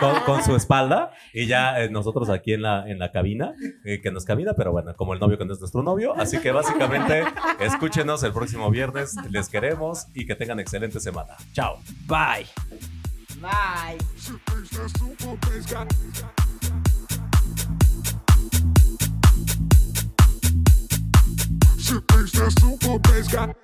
con- 0.00 0.20
con 0.24 0.42
su 0.42 0.56
espalda. 0.56 1.10
Y 1.34 1.46
ya 1.46 1.80
eh, 1.82 1.90
nosotros 1.90 2.30
aquí 2.30 2.54
en 2.54 2.62
la, 2.62 2.88
en 2.90 2.98
la 2.98 3.12
cabina, 3.12 3.54
eh, 3.84 4.00
que 4.02 4.10
no 4.10 4.18
es 4.18 4.24
cabina, 4.24 4.54
pero 4.56 4.72
bueno, 4.72 4.94
como 4.96 5.12
el 5.14 5.20
novio 5.20 5.36
que 5.38 5.44
no 5.44 5.52
es 5.52 5.60
nuestro 5.60 5.82
novio. 5.82 6.14
Así 6.16 6.38
que 6.38 6.50
básicamente, 6.52 7.22
escúchenos 7.60 8.22
el 8.24 8.32
próximo 8.32 8.70
viernes. 8.70 9.14
Les 9.30 9.48
queremos 9.48 10.06
y 10.14 10.26
que 10.26 10.34
tengan 10.34 10.58
excelente 10.58 10.98
semana. 11.00 11.34
Chao. 11.52 11.76
Bye. 12.06 12.46
Bye. 13.40 13.98
She 21.78 21.98
thinks 22.08 22.32
that 22.32 22.52
super 22.60 22.98
bass 22.98 23.28
got 23.28 23.56